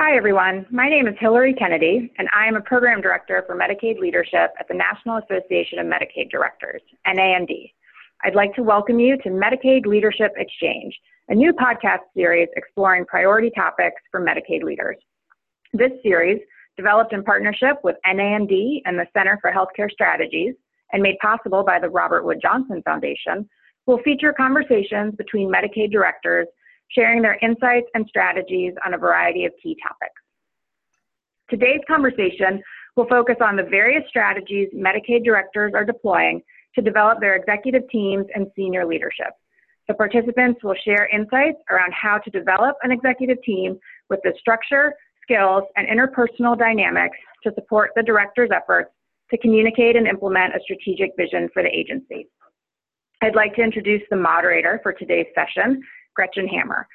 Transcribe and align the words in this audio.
Hi, 0.00 0.16
everyone. 0.16 0.64
My 0.70 0.88
name 0.88 1.08
is 1.08 1.16
Hillary 1.18 1.52
Kennedy, 1.54 2.12
and 2.18 2.28
I 2.32 2.46
am 2.46 2.54
a 2.54 2.60
Program 2.60 3.00
Director 3.00 3.42
for 3.48 3.56
Medicaid 3.56 3.98
Leadership 3.98 4.52
at 4.60 4.68
the 4.68 4.74
National 4.74 5.16
Association 5.16 5.80
of 5.80 5.86
Medicaid 5.86 6.30
Directors, 6.30 6.82
NAMD. 7.04 7.72
I'd 8.22 8.36
like 8.36 8.54
to 8.54 8.62
welcome 8.62 9.00
you 9.00 9.16
to 9.18 9.28
Medicaid 9.28 9.86
Leadership 9.86 10.34
Exchange, 10.36 10.96
a 11.30 11.34
new 11.34 11.52
podcast 11.52 12.02
series 12.14 12.46
exploring 12.54 13.06
priority 13.06 13.50
topics 13.56 14.00
for 14.12 14.20
Medicaid 14.20 14.62
leaders. 14.62 14.96
This 15.72 15.90
series, 16.04 16.38
developed 16.76 17.12
in 17.12 17.24
partnership 17.24 17.78
with 17.82 17.96
NAMD 18.06 18.82
and 18.84 18.96
the 18.96 19.06
Center 19.12 19.36
for 19.40 19.50
Healthcare 19.50 19.90
Strategies, 19.90 20.54
and 20.92 21.02
made 21.02 21.18
possible 21.20 21.64
by 21.64 21.80
the 21.80 21.88
Robert 21.88 22.24
Wood 22.24 22.38
Johnson 22.40 22.82
Foundation, 22.84 23.48
will 23.86 23.98
feature 24.04 24.32
conversations 24.32 25.16
between 25.16 25.50
Medicaid 25.50 25.90
directors 25.90 26.46
sharing 26.90 27.22
their 27.22 27.38
insights 27.42 27.86
and 27.94 28.06
strategies 28.08 28.74
on 28.84 28.94
a 28.94 28.98
variety 28.98 29.44
of 29.44 29.52
key 29.62 29.76
topics. 29.82 30.20
Today's 31.50 31.80
conversation 31.86 32.62
will 32.96 33.06
focus 33.06 33.36
on 33.40 33.56
the 33.56 33.62
various 33.62 34.04
strategies 34.08 34.68
Medicaid 34.74 35.24
directors 35.24 35.72
are 35.74 35.84
deploying 35.84 36.42
to 36.74 36.82
develop 36.82 37.20
their 37.20 37.36
executive 37.36 37.88
teams 37.90 38.26
and 38.34 38.46
senior 38.54 38.86
leadership. 38.86 39.32
The 39.88 39.94
participants 39.94 40.62
will 40.62 40.74
share 40.84 41.08
insights 41.12 41.58
around 41.70 41.94
how 41.94 42.18
to 42.18 42.30
develop 42.30 42.76
an 42.82 42.92
executive 42.92 43.42
team 43.42 43.78
with 44.10 44.20
the 44.22 44.34
structure, 44.38 44.94
skills, 45.22 45.64
and 45.76 45.88
interpersonal 45.88 46.58
dynamics 46.58 47.16
to 47.44 47.52
support 47.54 47.92
the 47.96 48.02
director's 48.02 48.50
efforts 48.54 48.90
to 49.30 49.38
communicate 49.38 49.96
and 49.96 50.06
implement 50.06 50.54
a 50.54 50.60
strategic 50.62 51.12
vision 51.16 51.48
for 51.52 51.62
the 51.62 51.68
agency. 51.68 52.28
I'd 53.22 53.34
like 53.34 53.54
to 53.56 53.62
introduce 53.62 54.02
the 54.10 54.16
moderator 54.16 54.80
for 54.82 54.92
today's 54.92 55.26
session, 55.34 55.82
Gretchen 56.18 56.48
Hammer. 56.48 56.88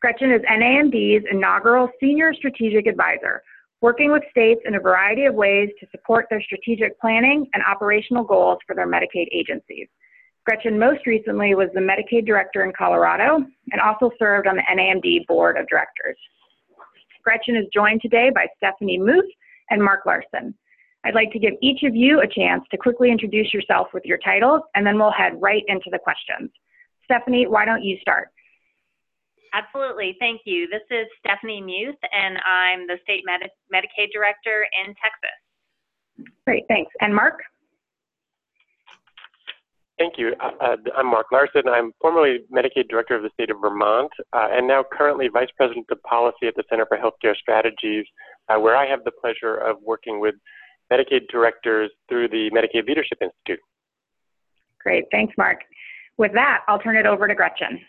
Gretchen 0.00 0.32
is 0.32 0.40
NAMD's 0.50 1.24
inaugural 1.30 1.88
Senior 2.00 2.34
Strategic 2.34 2.88
Advisor, 2.88 3.40
working 3.80 4.10
with 4.10 4.24
states 4.32 4.62
in 4.64 4.74
a 4.74 4.80
variety 4.80 5.26
of 5.26 5.34
ways 5.36 5.68
to 5.78 5.86
support 5.92 6.26
their 6.28 6.42
strategic 6.42 7.00
planning 7.00 7.46
and 7.54 7.62
operational 7.62 8.24
goals 8.24 8.58
for 8.66 8.74
their 8.74 8.88
Medicaid 8.88 9.28
agencies. 9.30 9.86
Gretchen 10.44 10.76
most 10.76 11.06
recently 11.06 11.54
was 11.54 11.68
the 11.72 11.78
Medicaid 11.78 12.26
Director 12.26 12.64
in 12.64 12.72
Colorado 12.76 13.36
and 13.70 13.80
also 13.80 14.10
served 14.18 14.48
on 14.48 14.56
the 14.56 14.62
NAMD 14.62 15.24
Board 15.28 15.56
of 15.56 15.68
Directors. 15.68 16.18
Gretchen 17.22 17.54
is 17.54 17.66
joined 17.72 18.02
today 18.02 18.32
by 18.34 18.48
Stephanie 18.56 18.98
Muth 18.98 19.30
and 19.70 19.80
Mark 19.80 20.00
Larson. 20.04 20.52
I'd 21.04 21.14
like 21.14 21.30
to 21.30 21.38
give 21.38 21.54
each 21.62 21.84
of 21.84 21.94
you 21.94 22.22
a 22.22 22.26
chance 22.26 22.64
to 22.72 22.76
quickly 22.76 23.12
introduce 23.12 23.54
yourself 23.54 23.86
with 23.94 24.04
your 24.04 24.18
titles, 24.18 24.62
and 24.74 24.84
then 24.84 24.98
we'll 24.98 25.12
head 25.12 25.40
right 25.40 25.62
into 25.68 25.90
the 25.92 25.98
questions. 26.00 26.50
Stephanie, 27.04 27.46
why 27.46 27.64
don't 27.64 27.84
you 27.84 27.98
start? 28.00 28.30
Absolutely. 29.54 30.16
Thank 30.18 30.40
you. 30.44 30.66
This 30.68 30.82
is 30.90 31.06
Stephanie 31.20 31.62
Muth, 31.62 31.96
and 32.12 32.38
I'm 32.44 32.88
the 32.88 32.98
State 33.04 33.22
Medi 33.24 33.46
Medicaid 33.72 34.10
Director 34.12 34.66
in 34.84 34.94
Texas. 34.94 36.28
Great. 36.44 36.64
Thanks. 36.68 36.90
And 37.00 37.14
Mark? 37.14 37.40
Thank 39.96 40.18
you. 40.18 40.34
Uh, 40.40 40.50
uh, 40.60 40.76
I'm 40.96 41.06
Mark 41.06 41.26
Larson. 41.30 41.68
I'm 41.68 41.92
formerly 42.00 42.40
Medicaid 42.52 42.88
Director 42.88 43.14
of 43.14 43.22
the 43.22 43.30
state 43.34 43.50
of 43.50 43.58
Vermont 43.60 44.10
uh, 44.32 44.48
and 44.50 44.66
now 44.66 44.84
currently 44.90 45.28
Vice 45.28 45.50
President 45.56 45.86
of 45.90 46.02
Policy 46.02 46.48
at 46.48 46.56
the 46.56 46.64
Center 46.68 46.84
for 46.86 46.98
Healthcare 46.98 47.36
Strategies, 47.36 48.04
uh, 48.48 48.58
where 48.58 48.76
I 48.76 48.86
have 48.86 49.04
the 49.04 49.12
pleasure 49.12 49.54
of 49.54 49.76
working 49.82 50.18
with 50.18 50.34
Medicaid 50.92 51.28
directors 51.30 51.92
through 52.08 52.28
the 52.28 52.50
Medicaid 52.50 52.88
Leadership 52.88 53.18
Institute. 53.20 53.60
Great. 54.82 55.04
Thanks, 55.12 55.32
Mark. 55.38 55.60
With 56.18 56.32
that, 56.34 56.62
I'll 56.66 56.80
turn 56.80 56.96
it 56.96 57.06
over 57.06 57.28
to 57.28 57.34
Gretchen. 57.34 57.80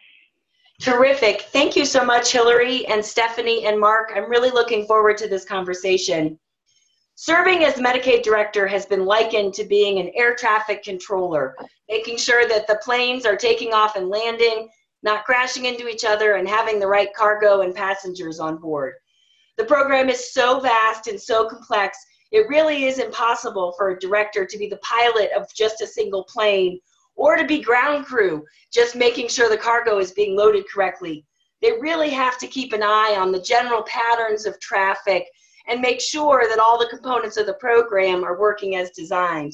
Terrific. 0.82 1.42
Thank 1.42 1.76
you 1.76 1.86
so 1.86 2.04
much, 2.04 2.32
Hillary 2.32 2.86
and 2.88 3.04
Stephanie 3.04 3.66
and 3.66 3.80
Mark. 3.80 4.12
I'm 4.16 4.30
really 4.30 4.52
looking 4.52 4.86
forward 4.86 5.18
to 5.18 5.28
this 5.28 5.46
conversation. 5.46 6.38
Serving 7.16 7.64
as 7.64 7.76
Medicaid 7.76 8.24
director 8.24 8.68
has 8.68 8.86
been 8.86 9.06
likened 9.06 9.54
to 9.54 9.64
being 9.64 10.00
an 10.00 10.12
air 10.16 10.36
traffic 10.36 10.84
controller, 10.84 11.56
making 11.90 12.18
sure 12.18 12.46
that 12.48 12.68
the 12.68 12.80
planes 12.84 13.26
are 13.26 13.38
taking 13.38 13.74
off 13.74 13.96
and 13.96 14.10
landing, 14.10 14.68
not 15.02 15.24
crashing 15.24 15.64
into 15.64 15.88
each 15.88 16.04
other, 16.04 16.34
and 16.34 16.48
having 16.48 16.78
the 16.78 16.88
right 16.88 17.14
cargo 17.16 17.62
and 17.62 17.74
passengers 17.74 18.42
on 18.42 18.58
board. 18.58 18.96
The 19.58 19.64
program 19.64 20.10
is 20.10 20.34
so 20.34 20.60
vast 20.60 21.08
and 21.08 21.20
so 21.20 21.48
complex, 21.48 21.98
it 22.32 22.50
really 22.50 22.84
is 22.84 23.00
impossible 23.00 23.74
for 23.78 23.92
a 23.92 24.00
director 24.00 24.46
to 24.46 24.58
be 24.58 24.68
the 24.68 24.78
pilot 24.78 25.30
of 25.38 25.48
just 25.56 25.80
a 25.80 25.88
single 25.88 26.26
plane 26.26 26.82
or 27.16 27.36
to 27.36 27.46
be 27.46 27.62
ground 27.62 28.06
crew, 28.06 28.46
just 28.72 28.96
making 28.96 29.28
sure 29.28 29.50
the 29.50 29.58
cargo 29.58 30.00
is 30.00 30.12
being 30.12 30.36
loaded 30.36 30.66
correctly. 30.72 31.26
They 31.62 31.74
really 31.80 32.10
have 32.10 32.38
to 32.40 32.48
keep 32.48 32.74
an 32.74 32.84
eye 32.84 33.16
on 33.18 33.32
the 33.32 33.42
general 33.42 33.84
patterns 33.84 34.46
of 34.46 34.60
traffic 34.60 35.26
and 35.68 35.82
make 35.82 36.00
sure 36.00 36.48
that 36.48 36.60
all 36.60 36.78
the 36.78 36.90
components 36.90 37.38
of 37.38 37.46
the 37.46 37.54
program 37.56 38.24
are 38.24 38.40
working 38.40 38.76
as 38.76 38.92
designed. 38.92 39.54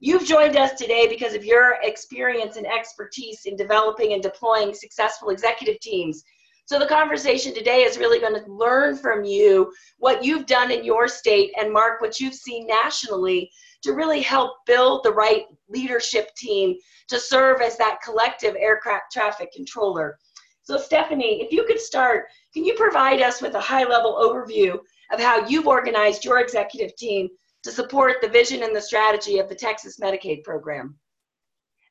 You've 0.00 0.24
joined 0.26 0.56
us 0.56 0.78
today 0.78 1.06
because 1.06 1.34
of 1.34 1.44
your 1.44 1.76
experience 1.82 2.56
and 2.56 2.66
expertise 2.66 3.42
in 3.44 3.54
developing 3.54 4.14
and 4.14 4.22
deploying 4.22 4.72
successful 4.72 5.28
executive 5.28 5.78
teams. 5.80 6.24
So 6.64 6.78
the 6.78 6.86
conversation 6.86 7.52
today 7.52 7.82
is 7.82 7.98
really 7.98 8.18
going 8.18 8.34
to 8.34 8.50
learn 8.50 8.96
from 8.96 9.24
you 9.24 9.72
what 9.98 10.24
you've 10.24 10.46
done 10.46 10.70
in 10.70 10.84
your 10.84 11.06
state 11.06 11.52
and 11.60 11.72
Mark 11.72 12.00
what 12.00 12.18
you've 12.18 12.34
seen 12.34 12.66
nationally 12.66 13.50
to 13.82 13.92
really 13.92 14.20
help 14.20 14.56
build 14.66 15.02
the 15.04 15.12
right 15.12 15.44
leadership 15.68 16.34
team 16.36 16.76
to 17.08 17.18
serve 17.18 17.60
as 17.60 17.76
that 17.78 17.98
collective 18.04 18.54
aircraft 18.56 19.12
traffic 19.12 19.52
controller. 19.52 20.18
So, 20.62 20.76
Stephanie, 20.76 21.42
if 21.42 21.52
you 21.52 21.64
could 21.64 21.80
start, 21.80 22.26
can 22.54 22.64
you 22.64 22.74
provide 22.74 23.20
us 23.20 23.42
with 23.42 23.54
a 23.54 23.60
high 23.60 23.84
level 23.84 24.18
overview 24.22 24.78
of 25.12 25.20
how 25.20 25.46
you've 25.46 25.66
organized 25.66 26.24
your 26.24 26.40
executive 26.40 26.94
team 26.96 27.28
to 27.62 27.70
support 27.70 28.16
the 28.20 28.28
vision 28.28 28.62
and 28.62 28.74
the 28.74 28.80
strategy 28.80 29.38
of 29.38 29.48
the 29.48 29.54
Texas 29.54 29.98
Medicaid 29.98 30.44
program? 30.44 30.96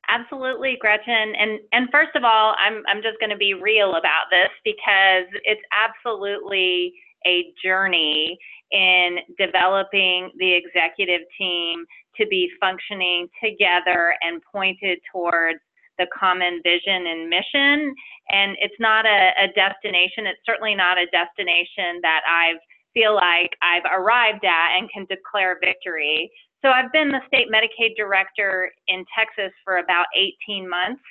Absolutely, 0.08 0.76
Gretchen. 0.80 1.34
And 1.38 1.60
and 1.72 1.88
first 1.92 2.16
of 2.16 2.24
all, 2.24 2.54
I'm 2.58 2.82
I'm 2.88 3.02
just 3.02 3.18
going 3.20 3.30
to 3.30 3.36
be 3.36 3.54
real 3.54 3.90
about 3.90 4.26
this 4.30 4.50
because 4.64 5.28
it's 5.44 5.60
absolutely 5.70 6.92
a 7.26 7.52
journey 7.62 8.38
in 8.70 9.18
developing 9.38 10.30
the 10.38 10.52
executive 10.52 11.22
team 11.38 11.84
to 12.16 12.26
be 12.26 12.50
functioning 12.60 13.28
together 13.42 14.14
and 14.22 14.40
pointed 14.52 14.98
towards 15.12 15.58
the 15.98 16.06
common 16.18 16.60
vision 16.62 17.06
and 17.06 17.28
mission. 17.28 17.94
And 18.30 18.56
it's 18.60 18.78
not 18.78 19.06
a, 19.06 19.30
a 19.42 19.48
destination, 19.54 20.26
it's 20.26 20.40
certainly 20.46 20.74
not 20.74 20.98
a 20.98 21.06
destination 21.06 22.00
that 22.02 22.22
I 22.26 22.54
feel 22.94 23.14
like 23.14 23.50
I've 23.62 23.86
arrived 23.92 24.44
at 24.44 24.78
and 24.78 24.90
can 24.90 25.06
declare 25.06 25.58
victory. 25.60 26.30
So 26.62 26.70
I've 26.70 26.92
been 26.92 27.08
the 27.08 27.20
state 27.26 27.48
Medicaid 27.50 27.96
director 27.96 28.70
in 28.88 29.04
Texas 29.16 29.52
for 29.64 29.78
about 29.78 30.06
18 30.48 30.68
months 30.68 31.02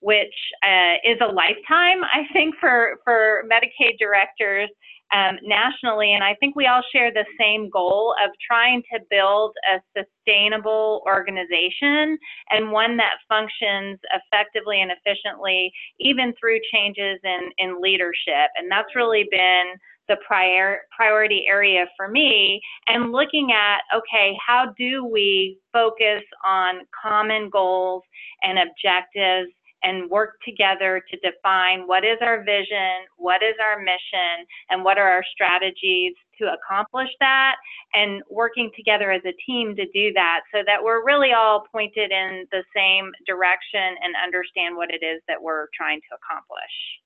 which 0.00 0.34
uh, 0.64 0.96
is 1.04 1.18
a 1.20 1.26
lifetime, 1.26 2.02
I 2.04 2.24
think, 2.32 2.54
for, 2.58 2.98
for 3.04 3.44
Medicaid 3.44 3.98
directors 3.98 4.70
um, 5.14 5.38
nationally. 5.42 6.14
And 6.14 6.22
I 6.22 6.34
think 6.40 6.56
we 6.56 6.66
all 6.66 6.82
share 6.92 7.12
the 7.12 7.24
same 7.38 7.68
goal 7.70 8.14
of 8.24 8.30
trying 8.46 8.82
to 8.92 9.00
build 9.10 9.54
a 9.72 9.80
sustainable 9.96 11.02
organization 11.06 12.18
and 12.50 12.72
one 12.72 12.96
that 12.96 13.14
functions 13.28 13.98
effectively 14.14 14.80
and 14.80 14.92
efficiently, 14.92 15.72
even 15.98 16.32
through 16.38 16.60
changes 16.72 17.18
in, 17.24 17.50
in 17.58 17.80
leadership. 17.80 18.50
And 18.56 18.70
that's 18.70 18.94
really 18.94 19.26
been 19.30 19.74
the 20.08 20.16
prior 20.26 20.80
priority 20.94 21.44
area 21.48 21.86
for 21.96 22.08
me 22.08 22.60
and 22.88 23.12
looking 23.12 23.52
at 23.52 23.78
okay 23.96 24.36
how 24.44 24.74
do 24.76 25.06
we 25.06 25.56
focus 25.72 26.22
on 26.44 26.80
common 27.00 27.48
goals 27.48 28.02
and 28.42 28.58
objectives 28.58 29.52
and 29.82 30.10
work 30.10 30.38
together 30.44 31.02
to 31.10 31.16
define 31.18 31.86
what 31.86 32.04
is 32.04 32.18
our 32.20 32.44
vision, 32.44 33.06
what 33.16 33.42
is 33.42 33.54
our 33.60 33.78
mission, 33.78 34.46
and 34.68 34.84
what 34.84 34.98
are 34.98 35.08
our 35.08 35.24
strategies 35.32 36.14
to 36.38 36.52
accomplish 36.52 37.08
that, 37.20 37.56
and 37.94 38.22
working 38.30 38.70
together 38.76 39.10
as 39.10 39.22
a 39.24 39.32
team 39.46 39.76
to 39.76 39.86
do 39.92 40.12
that 40.12 40.40
so 40.54 40.62
that 40.66 40.82
we're 40.82 41.04
really 41.04 41.32
all 41.32 41.64
pointed 41.72 42.10
in 42.10 42.46
the 42.50 42.62
same 42.74 43.10
direction 43.26 43.96
and 44.02 44.14
understand 44.22 44.76
what 44.76 44.90
it 44.90 45.04
is 45.04 45.20
that 45.28 45.40
we're 45.40 45.66
trying 45.76 46.00
to 46.00 46.16
accomplish. 46.16 47.00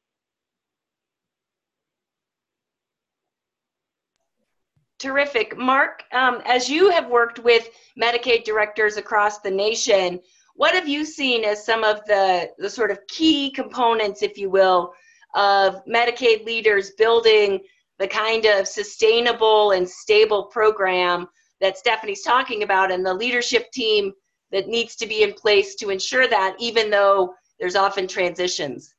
Terrific. 5.04 5.58
Mark, 5.58 6.04
um, 6.12 6.40
as 6.46 6.70
you 6.70 6.88
have 6.88 7.10
worked 7.10 7.38
with 7.38 7.68
Medicaid 8.00 8.44
directors 8.44 8.96
across 8.96 9.40
the 9.40 9.50
nation, 9.50 10.18
what 10.54 10.74
have 10.74 10.88
you 10.88 11.04
seen 11.04 11.44
as 11.44 11.64
some 11.64 11.84
of 11.84 12.04
the, 12.06 12.50
the 12.58 12.70
sort 12.70 12.90
of 12.90 12.98
key 13.08 13.50
components, 13.50 14.22
if 14.22 14.38
you 14.38 14.50
will, 14.50 14.92
of 15.34 15.84
Medicaid 15.86 16.44
leaders 16.44 16.92
building 16.92 17.60
the 17.98 18.06
kind 18.06 18.44
of 18.44 18.66
sustainable 18.66 19.72
and 19.72 19.88
stable 19.88 20.44
program 20.44 21.26
that 21.60 21.78
Stephanie's 21.78 22.22
talking 22.22 22.62
about 22.62 22.92
and 22.92 23.04
the 23.04 23.14
leadership 23.14 23.70
team 23.72 24.12
that 24.52 24.68
needs 24.68 24.96
to 24.96 25.06
be 25.06 25.22
in 25.22 25.32
place 25.32 25.74
to 25.76 25.90
ensure 25.90 26.28
that, 26.28 26.54
even 26.58 26.90
though 26.90 27.34
there's 27.58 27.76
often 27.76 28.06
transitions? 28.06 28.94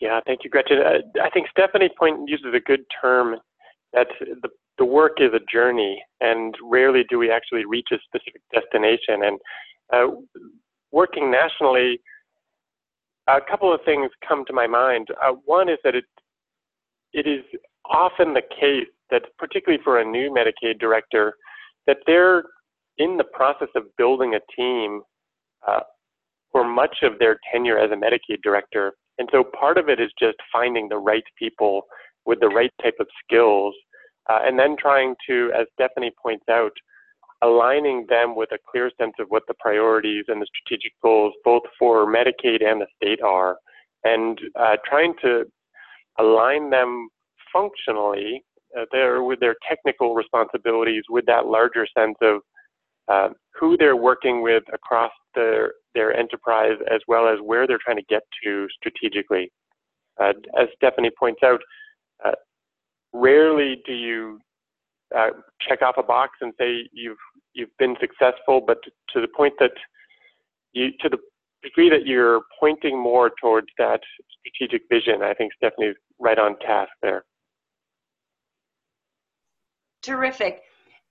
Yeah, 0.00 0.20
thank 0.26 0.42
you, 0.42 0.50
Gretchen. 0.50 0.78
Uh, 0.78 0.98
I 1.22 1.30
think 1.30 1.46
Stephanie 1.48 1.90
Point 1.96 2.28
uses 2.28 2.52
a 2.54 2.60
good 2.60 2.84
term 3.00 3.36
that 3.92 4.08
the, 4.20 4.48
the 4.82 4.86
work 4.86 5.18
is 5.20 5.30
a 5.32 5.52
journey, 5.52 6.02
and 6.20 6.56
rarely 6.60 7.04
do 7.08 7.16
we 7.16 7.30
actually 7.30 7.64
reach 7.64 7.86
a 7.92 7.98
specific 8.04 8.42
destination. 8.52 9.22
And 9.28 9.38
uh, 9.94 10.06
working 10.90 11.30
nationally, 11.30 12.00
a 13.28 13.38
couple 13.48 13.72
of 13.72 13.78
things 13.84 14.10
come 14.26 14.44
to 14.48 14.52
my 14.52 14.66
mind. 14.66 15.06
Uh, 15.24 15.34
one 15.44 15.68
is 15.68 15.78
that 15.84 15.94
it 15.94 16.04
it 17.12 17.28
is 17.28 17.44
often 17.88 18.34
the 18.34 18.42
case 18.60 18.88
that, 19.12 19.22
particularly 19.38 19.80
for 19.84 20.00
a 20.00 20.04
new 20.04 20.34
Medicaid 20.38 20.80
director, 20.80 21.34
that 21.86 21.98
they're 22.06 22.42
in 22.98 23.16
the 23.16 23.28
process 23.38 23.68
of 23.76 23.84
building 23.96 24.34
a 24.34 24.40
team 24.60 25.02
uh, 25.68 25.84
for 26.50 26.64
much 26.64 26.96
of 27.04 27.20
their 27.20 27.38
tenure 27.52 27.78
as 27.78 27.92
a 27.92 27.94
Medicaid 27.94 28.42
director. 28.42 28.94
And 29.18 29.28
so 29.30 29.44
part 29.44 29.78
of 29.78 29.88
it 29.88 30.00
is 30.00 30.10
just 30.18 30.38
finding 30.52 30.88
the 30.88 30.98
right 30.98 31.28
people 31.38 31.82
with 32.26 32.40
the 32.40 32.48
right 32.48 32.72
type 32.82 32.96
of 32.98 33.06
skills, 33.24 33.76
uh, 34.28 34.40
and 34.42 34.58
then 34.58 34.76
trying 34.78 35.14
to, 35.26 35.50
as 35.58 35.66
Stephanie 35.74 36.12
points 36.22 36.44
out, 36.50 36.72
aligning 37.42 38.06
them 38.08 38.36
with 38.36 38.50
a 38.52 38.58
clear 38.70 38.90
sense 38.98 39.14
of 39.18 39.26
what 39.28 39.42
the 39.48 39.54
priorities 39.58 40.24
and 40.28 40.40
the 40.40 40.46
strategic 40.46 40.92
goals, 41.02 41.34
both 41.44 41.62
for 41.78 42.06
Medicaid 42.06 42.64
and 42.64 42.80
the 42.80 42.86
state, 42.96 43.20
are, 43.20 43.56
and 44.04 44.40
uh, 44.58 44.76
trying 44.88 45.14
to 45.22 45.44
align 46.18 46.70
them 46.70 47.08
functionally 47.52 48.44
uh, 48.78 48.84
their, 48.92 49.22
with 49.22 49.40
their 49.40 49.56
technical 49.68 50.14
responsibilities 50.14 51.02
with 51.10 51.26
that 51.26 51.46
larger 51.46 51.86
sense 51.96 52.16
of 52.22 52.40
uh, 53.08 53.28
who 53.58 53.76
they're 53.76 53.96
working 53.96 54.42
with 54.42 54.62
across 54.72 55.10
their, 55.34 55.72
their 55.94 56.16
enterprise 56.16 56.78
as 56.92 57.00
well 57.08 57.28
as 57.28 57.38
where 57.42 57.66
they're 57.66 57.78
trying 57.84 57.96
to 57.96 58.04
get 58.08 58.22
to 58.44 58.68
strategically. 58.78 59.50
Uh, 60.20 60.32
as 60.60 60.68
Stephanie 60.76 61.10
points 61.18 61.40
out, 61.42 61.60
uh, 62.24 62.32
rarely 63.12 63.82
do 63.86 63.92
you 63.92 64.38
uh, 65.16 65.30
check 65.60 65.82
off 65.82 65.96
a 65.98 66.02
box 66.02 66.32
and 66.40 66.52
say 66.58 66.88
you've 66.92 67.18
you've 67.54 67.76
been 67.78 67.96
successful, 68.00 68.62
but 68.66 68.78
to, 69.10 69.20
the 69.20 69.28
point 69.36 69.54
that 69.58 69.72
you 70.72 70.90
to 71.00 71.08
the 71.08 71.18
degree 71.62 71.90
that 71.90 72.06
you're 72.06 72.42
pointing 72.58 72.98
more 72.98 73.30
towards 73.40 73.68
that 73.78 74.00
strategic 74.40 74.82
vision, 74.90 75.22
I 75.22 75.34
think 75.34 75.52
Stephanie's 75.54 75.96
right 76.18 76.38
on 76.38 76.58
task 76.60 76.90
there. 77.02 77.24
Terrific. 80.02 80.62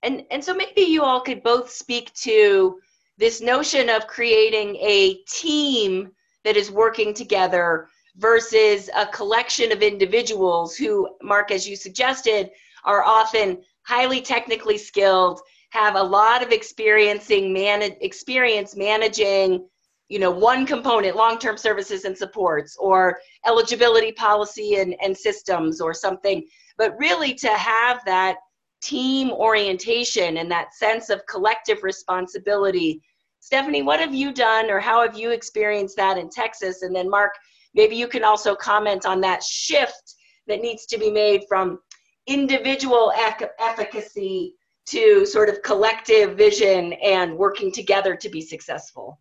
And, 0.02 0.24
and 0.30 0.44
so 0.44 0.52
maybe 0.54 0.82
you 0.82 1.02
all 1.02 1.20
could 1.20 1.42
both 1.42 1.70
speak 1.70 2.12
to 2.14 2.78
this 3.18 3.40
notion 3.40 3.88
of 3.88 4.06
creating 4.06 4.76
a 4.76 5.14
team 5.28 6.10
that 6.44 6.56
is 6.56 6.70
working 6.70 7.14
together 7.14 7.88
versus 8.16 8.90
a 8.96 9.06
collection 9.06 9.72
of 9.72 9.82
individuals 9.82 10.76
who, 10.76 11.08
Mark, 11.22 11.50
as 11.50 11.68
you 11.68 11.76
suggested, 11.76 12.50
are 12.84 13.02
often 13.02 13.62
highly 13.84 14.20
technically 14.20 14.78
skilled, 14.78 15.40
have 15.70 15.96
a 15.96 16.02
lot 16.02 16.42
of 16.42 16.52
experiencing 16.52 17.52
man- 17.52 17.96
experience 18.00 18.76
managing 18.76 19.66
you 20.08 20.18
know 20.18 20.30
one 20.30 20.66
component 20.66 21.16
long-term 21.16 21.56
services 21.56 22.04
and 22.04 22.16
supports 22.16 22.76
or 22.78 23.18
eligibility 23.46 24.12
policy 24.12 24.76
and, 24.76 24.94
and 25.02 25.16
systems 25.16 25.80
or 25.80 25.94
something. 25.94 26.46
But 26.76 26.98
really 26.98 27.32
to 27.34 27.48
have 27.48 28.00
that 28.04 28.36
team 28.82 29.30
orientation 29.30 30.36
and 30.36 30.50
that 30.50 30.74
sense 30.74 31.08
of 31.08 31.24
collective 31.26 31.82
responsibility. 31.82 33.00
Stephanie 33.40 33.82
what 33.82 34.00
have 34.00 34.14
you 34.14 34.34
done 34.34 34.70
or 34.70 34.80
how 34.80 35.00
have 35.00 35.16
you 35.16 35.30
experienced 35.30 35.96
that 35.96 36.18
in 36.18 36.28
texas? 36.28 36.82
And 36.82 36.94
then 36.94 37.08
mark 37.08 37.32
maybe 37.74 37.96
you 37.96 38.08
can 38.08 38.24
also 38.24 38.54
comment 38.54 39.06
on 39.06 39.20
that 39.20 39.42
shift 39.42 40.14
that 40.46 40.60
needs 40.60 40.86
to 40.86 40.98
be 40.98 41.10
made 41.10 41.42
from 41.48 41.78
individual 42.26 43.12
efficacy 43.58 44.54
to 44.86 45.24
sort 45.26 45.48
of 45.48 45.62
collective 45.62 46.36
vision 46.36 46.92
and 46.94 47.36
working 47.36 47.70
together 47.70 48.16
to 48.16 48.28
be 48.28 48.40
successful 48.40 49.18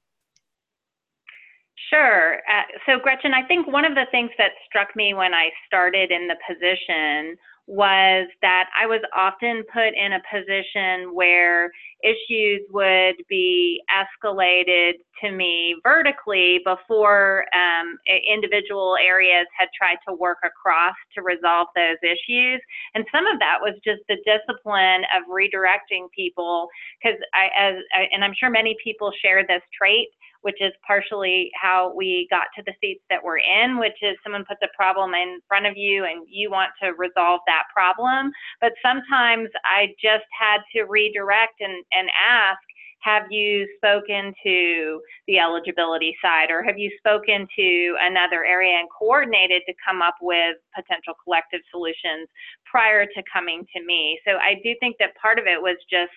Sure. 1.91 2.35
Uh, 2.35 2.63
so, 2.85 2.99
Gretchen, 2.99 3.33
I 3.33 3.45
think 3.47 3.67
one 3.67 3.83
of 3.83 3.95
the 3.95 4.05
things 4.11 4.31
that 4.37 4.51
struck 4.65 4.95
me 4.95 5.13
when 5.13 5.33
I 5.33 5.49
started 5.67 6.09
in 6.09 6.27
the 6.27 6.37
position 6.47 7.35
was 7.67 8.27
that 8.41 8.69
I 8.77 8.85
was 8.85 9.01
often 9.15 9.63
put 9.71 9.93
in 9.95 10.13
a 10.13 10.21
position 10.29 11.13
where 11.13 11.71
issues 12.03 12.61
would 12.71 13.15
be 13.29 13.81
escalated 13.89 14.93
to 15.21 15.31
me 15.31 15.75
vertically 15.83 16.59
before 16.65 17.45
um, 17.53 17.97
individual 18.27 18.97
areas 19.01 19.45
had 19.57 19.69
tried 19.77 19.97
to 20.07 20.15
work 20.15 20.39
across 20.43 20.95
to 21.15 21.21
resolve 21.21 21.67
those 21.75 21.97
issues. 22.03 22.59
And 22.95 23.05
some 23.11 23.27
of 23.27 23.39
that 23.39 23.59
was 23.61 23.75
just 23.85 24.01
the 24.09 24.17
discipline 24.25 25.03
of 25.15 25.23
redirecting 25.29 26.07
people, 26.15 26.67
because 27.01 27.19
I, 27.33 27.49
as 27.57 27.75
I, 27.93 28.07
and 28.11 28.23
I'm 28.23 28.33
sure 28.37 28.49
many 28.49 28.75
people 28.83 29.11
share 29.21 29.45
this 29.47 29.61
trait 29.77 30.09
which 30.41 30.57
is 30.59 30.71
partially 30.85 31.51
how 31.59 31.93
we 31.95 32.27
got 32.29 32.47
to 32.55 32.63
the 32.65 32.73
seats 32.81 33.03
that 33.09 33.23
we're 33.23 33.39
in, 33.39 33.79
which 33.79 33.97
is 34.01 34.17
someone 34.23 34.45
puts 34.45 34.61
a 34.63 34.75
problem 34.75 35.13
in 35.13 35.39
front 35.47 35.65
of 35.65 35.77
you 35.77 36.05
and 36.05 36.25
you 36.29 36.49
want 36.49 36.71
to 36.81 36.93
resolve 36.97 37.41
that 37.47 37.63
problem. 37.73 38.31
But 38.59 38.73
sometimes 38.81 39.49
I 39.65 39.93
just 40.01 40.25
had 40.37 40.61
to 40.75 40.83
redirect 40.83 41.61
and, 41.61 41.83
and 41.91 42.09
ask, 42.27 42.59
have 43.01 43.23
you 43.31 43.67
spoken 43.77 44.33
to 44.43 45.01
the 45.27 45.39
eligibility 45.39 46.15
side 46.21 46.51
or 46.51 46.63
have 46.63 46.77
you 46.77 46.91
spoken 46.97 47.47
to 47.55 47.95
another 47.99 48.45
area 48.45 48.77
and 48.77 48.87
coordinated 48.97 49.63
to 49.67 49.73
come 49.85 50.01
up 50.01 50.15
with 50.21 50.55
potential 50.75 51.13
collective 51.23 51.61
solutions 51.71 52.29
prior 52.69 53.05
to 53.05 53.23
coming 53.31 53.65
to 53.75 53.83
me? 53.83 54.19
So 54.25 54.33
I 54.37 54.55
do 54.63 54.75
think 54.79 54.97
that 54.99 55.17
part 55.19 55.39
of 55.39 55.45
it 55.47 55.61
was 55.61 55.77
just 55.89 56.13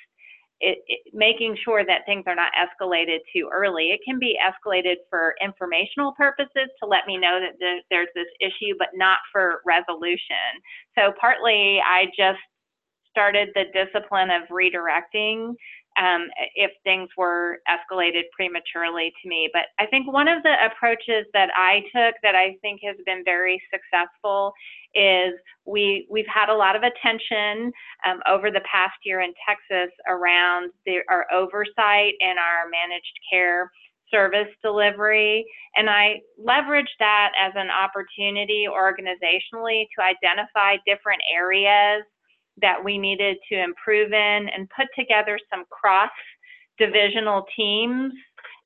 it, 0.65 0.79
it, 0.89 1.01
making 1.13 1.57
sure 1.63 1.85
that 1.85 2.07
things 2.07 2.25
are 2.27 2.35
not 2.35 2.53
escalated 2.57 3.19
too 3.33 3.51
early. 3.53 3.91
It 3.91 4.01
can 4.05 4.19
be 4.19 4.39
escalated 4.41 4.97
for 5.11 5.35
informational 5.43 6.13
purposes 6.13 6.69
to 6.81 6.89
let 6.89 7.07
me 7.07 7.19
know 7.19 7.39
that 7.39 7.83
there's 7.91 8.09
this 8.15 8.27
issue, 8.41 8.75
but 8.79 8.89
not 8.95 9.19
for 9.31 9.61
resolution. 9.67 10.63
So 10.97 11.13
partly 11.21 11.81
I 11.85 12.07
just 12.17 12.41
started 13.11 13.51
the 13.55 13.65
discipline 13.73 14.31
of 14.31 14.43
redirecting 14.49 15.55
um, 15.97 16.29
if 16.55 16.71
things 16.83 17.09
were 17.17 17.59
escalated 17.69 18.25
prematurely 18.33 19.13
to 19.23 19.29
me. 19.29 19.49
But 19.53 19.67
I 19.79 19.87
think 19.87 20.13
one 20.13 20.29
of 20.29 20.43
the 20.43 20.55
approaches 20.65 21.27
that 21.33 21.51
I 21.55 21.81
took 21.95 22.17
that 22.23 22.35
I 22.35 22.57
think 22.63 22.81
has 22.85 22.97
been 23.07 23.23
very 23.25 23.63
successful 23.73 24.53
is 24.95 25.35
we 25.67 26.07
we've 26.11 26.27
had 26.27 26.49
a 26.49 26.55
lot 26.55 26.77
of 26.77 26.83
attention 26.83 27.73
um, 28.07 28.21
over 28.29 28.51
the 28.51 28.63
past 28.71 28.95
year 29.05 29.21
in 29.21 29.33
Texas 29.47 29.93
around 30.09 30.71
the, 30.87 30.99
our 31.09 31.27
oversight 31.33 32.15
and 32.21 32.39
our 32.39 32.69
managed 32.71 33.19
care 33.31 33.71
service 34.11 34.53
delivery. 34.63 35.45
And 35.77 35.91
I 35.91 36.21
leveraged 36.41 36.99
that 37.01 37.33
as 37.41 37.53
an 37.57 37.69
opportunity 37.71 38.67
organizationally 38.71 39.87
to 39.97 40.05
identify 40.05 40.77
different 40.87 41.23
areas 41.35 42.05
that 42.61 42.83
we 42.83 42.99
needed 42.99 43.37
to 43.51 43.63
improve 43.63 44.13
in 44.13 44.49
and 44.49 44.69
put 44.77 44.87
together 44.97 45.39
some 45.51 45.65
cross 45.71 46.11
divisional 46.79 47.45
teams. 47.57 48.13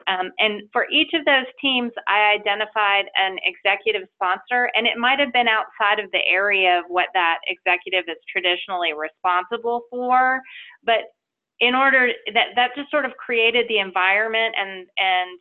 Um, 0.07 0.31
and 0.39 0.63
for 0.73 0.87
each 0.91 1.11
of 1.13 1.25
those 1.27 1.47
teams, 1.61 1.93
I 2.09 2.35
identified 2.39 3.07
an 3.21 3.37
executive 3.45 4.09
sponsor, 4.15 4.71
and 4.75 4.87
it 4.87 4.97
might 4.97 5.19
have 5.19 5.33
been 5.33 5.49
outside 5.49 6.03
of 6.03 6.11
the 6.13 6.25
area 6.27 6.79
of 6.79 6.85
what 6.89 7.09
that 7.15 7.39
executive 7.47 8.05
is 8.09 8.17
traditionally 8.31 8.93
responsible 8.95 9.83
for. 9.91 10.41
But 10.85 11.13
in 11.61 11.75
order 11.75 12.09
that 12.33 12.49
that 12.57 12.71
just 12.77 12.91
sort 12.91 13.05
of 13.05 13.13
created 13.19 13.67
the 13.69 13.79
environment 13.79 14.55
and 14.57 14.87
and 14.97 15.39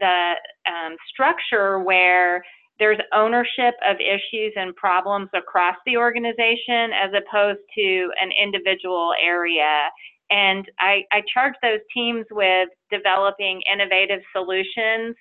the 0.00 0.34
um, 0.70 0.96
structure 1.12 1.80
where 1.80 2.42
there's 2.78 2.98
ownership 3.14 3.74
of 3.86 3.96
issues 4.00 4.52
and 4.56 4.74
problems 4.76 5.28
across 5.34 5.76
the 5.86 5.96
organization 5.96 6.90
as 6.92 7.10
opposed 7.14 7.60
to 7.76 8.10
an 8.20 8.30
individual 8.32 9.12
area. 9.22 9.88
And 10.30 10.64
I, 10.80 11.02
I 11.12 11.22
charge 11.32 11.54
those 11.62 11.80
teams 11.94 12.24
with 12.30 12.68
developing 12.90 13.62
innovative 13.72 14.20
solutions 14.34 15.14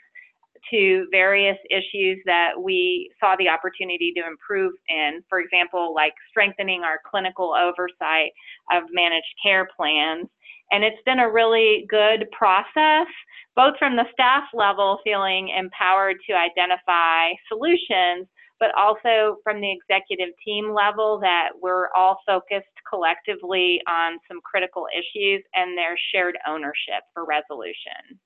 to 0.69 1.07
various 1.11 1.57
issues 1.69 2.19
that 2.25 2.51
we 2.59 3.11
saw 3.19 3.35
the 3.37 3.49
opportunity 3.49 4.13
to 4.15 4.25
improve 4.25 4.73
in. 4.87 5.21
For 5.27 5.39
example, 5.39 5.93
like 5.93 6.13
strengthening 6.29 6.83
our 6.83 6.99
clinical 7.09 7.53
oversight 7.53 8.31
of 8.71 8.83
managed 8.91 9.25
care 9.43 9.67
plans. 9.75 10.27
And 10.71 10.83
it's 10.83 11.01
been 11.05 11.19
a 11.19 11.31
really 11.31 11.85
good 11.89 12.27
process 12.31 13.07
both 13.55 13.77
from 13.77 13.95
the 13.95 14.05
staff 14.13 14.43
level 14.53 14.99
feeling 15.03 15.49
empowered 15.49 16.17
to 16.27 16.33
identify 16.33 17.33
solutions, 17.47 18.27
but 18.59 18.71
also 18.77 19.37
from 19.43 19.59
the 19.59 19.71
executive 19.71 20.33
team 20.45 20.73
level 20.73 21.19
that 21.19 21.49
we're 21.61 21.89
all 21.95 22.17
focused 22.25 22.67
collectively 22.89 23.81
on 23.87 24.19
some 24.27 24.39
critical 24.43 24.87
issues 24.95 25.43
and 25.55 25.77
their 25.77 25.95
shared 26.13 26.37
ownership 26.47 27.03
for 27.13 27.25
resolution. 27.25 28.19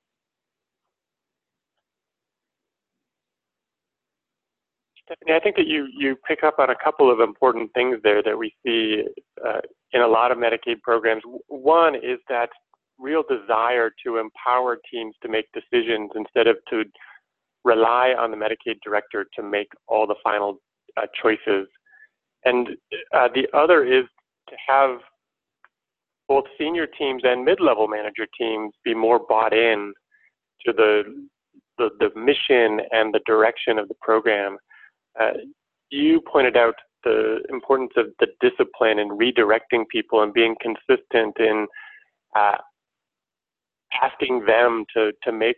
Stephanie, 5.06 5.36
I 5.36 5.40
think 5.40 5.56
that 5.58 5.68
you, 5.68 5.88
you 5.96 6.16
pick 6.28 6.44
up 6.44 6.56
on 6.58 6.72
a 6.72 6.76
couple 6.84 7.12
of 7.12 7.20
important 7.20 7.72
things 7.74 7.98
there 8.04 8.24
that 8.24 8.38
we 8.38 8.54
see 8.66 9.04
uh, 9.46 9.62
in 9.94 10.02
a 10.02 10.08
lot 10.08 10.32
of 10.32 10.38
Medicaid 10.38 10.82
programs. 10.82 11.22
One 11.48 11.96
is 11.96 12.18
that 12.28 12.50
real 12.98 13.24
desire 13.30 13.92
to 14.06 14.18
empower 14.18 14.80
teams 14.92 15.14
to 15.22 15.30
make 15.30 15.46
decisions 15.54 16.10
instead 16.16 16.48
of 16.48 16.58
to 16.70 16.84
rely 17.64 18.16
on 18.18 18.32
the 18.32 18.38
Medicaid 18.38 18.78
director 18.84 19.28
to 19.36 19.44
make 19.44 19.68
all 19.88 20.08
the 20.08 20.16
final 20.24 20.60
uh, 20.98 21.06
choices. 21.22 21.68
And 22.46 22.70
uh, 23.14 23.28
the 23.34 23.48
other 23.54 23.84
is 23.84 24.06
to 24.50 24.56
have 24.68 25.00
both 26.28 26.46
senior 26.58 26.88
teams 26.88 27.24
and 27.24 27.46
mid-level 27.46 27.88
manager 27.88 28.28
teams 28.40 28.74
be 28.84 28.96
more 28.96 29.20
bought 29.28 29.54
in 29.54 29.94
to 30.66 30.74
the, 30.74 31.04
the, 31.78 31.90
the 32.00 32.10
mission 32.20 32.80
and 32.92 33.14
the 33.14 33.20
direction 33.28 33.78
of 33.78 33.88
the 33.88 33.96
program. 34.02 34.58
Uh, 35.20 35.32
you 35.90 36.22
pointed 36.32 36.58
out 36.58 36.76
the 37.04 37.40
importance 37.50 37.92
of 37.96 38.08
the 38.20 38.28
discipline 38.42 39.00
and 39.00 39.12
redirecting 39.12 39.88
people 39.90 40.24
and 40.24 40.34
being 40.34 40.56
consistent 40.60 41.36
in 41.40 41.68
uh, 42.36 42.58
asking 44.02 44.46
them 44.46 44.86
to, 44.94 45.12
to 45.24 45.32
make 45.32 45.56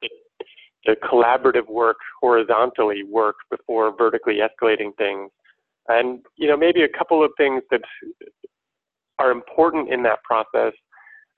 the, 0.00 0.08
the 0.86 0.96
collaborative 0.96 1.68
work 1.68 1.96
horizontally 2.20 3.02
work 3.02 3.36
before 3.50 3.94
vertically 3.96 4.38
escalating 4.38 4.96
things. 4.96 5.30
And, 5.88 6.20
you 6.36 6.46
know, 6.46 6.56
maybe 6.56 6.82
a 6.82 6.88
couple 6.88 7.24
of 7.24 7.30
things 7.36 7.62
that 7.70 7.80
are 9.18 9.30
important 9.30 9.92
in 9.92 10.02
that 10.04 10.22
process. 10.22 10.72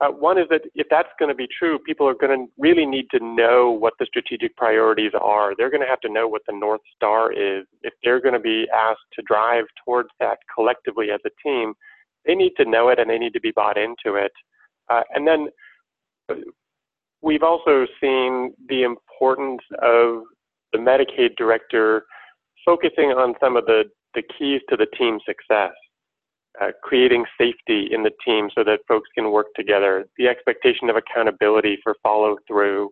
Uh, 0.01 0.07
one 0.07 0.39
is 0.39 0.47
that 0.49 0.61
if 0.73 0.87
that's 0.89 1.09
going 1.19 1.29
to 1.29 1.35
be 1.35 1.47
true, 1.47 1.77
people 1.77 2.07
are 2.07 2.15
going 2.15 2.35
to 2.35 2.51
really 2.57 2.87
need 2.87 3.05
to 3.11 3.19
know 3.23 3.69
what 3.69 3.93
the 3.99 4.05
strategic 4.07 4.55
priorities 4.57 5.11
are. 5.19 5.53
They're 5.55 5.69
going 5.69 5.81
to 5.83 5.87
have 5.87 5.99
to 6.01 6.11
know 6.11 6.27
what 6.27 6.41
the 6.47 6.57
North 6.57 6.81
Star 6.95 7.31
is. 7.31 7.65
If 7.83 7.93
they're 8.03 8.19
going 8.19 8.33
to 8.33 8.39
be 8.39 8.67
asked 8.73 9.05
to 9.13 9.21
drive 9.27 9.65
towards 9.85 10.09
that 10.19 10.39
collectively 10.53 11.11
as 11.11 11.19
a 11.23 11.29
team, 11.47 11.75
they 12.25 12.33
need 12.33 12.53
to 12.57 12.65
know 12.65 12.89
it 12.89 12.97
and 12.97 13.09
they 13.09 13.19
need 13.19 13.33
to 13.33 13.39
be 13.39 13.51
bought 13.51 13.77
into 13.77 14.15
it. 14.15 14.31
Uh, 14.89 15.03
and 15.13 15.27
then 15.27 15.49
uh, 16.29 16.35
we've 17.21 17.43
also 17.43 17.85
seen 18.01 18.53
the 18.69 18.81
importance 18.81 19.61
of 19.83 20.23
the 20.73 20.79
Medicaid 20.79 21.35
director 21.37 22.05
focusing 22.65 23.09
on 23.09 23.35
some 23.39 23.55
of 23.55 23.65
the, 23.65 23.83
the 24.15 24.23
keys 24.37 24.61
to 24.69 24.77
the 24.77 24.87
team 24.97 25.19
success 25.27 25.73
uh, 26.59 26.71
creating 26.83 27.25
safety 27.37 27.89
in 27.91 28.03
the 28.03 28.11
team 28.25 28.49
so 28.55 28.63
that 28.63 28.79
folks 28.87 29.09
can 29.15 29.31
work 29.31 29.47
together, 29.55 30.05
the 30.17 30.27
expectation 30.27 30.89
of 30.89 30.95
accountability 30.95 31.77
for 31.83 31.95
follow 32.03 32.37
through, 32.47 32.89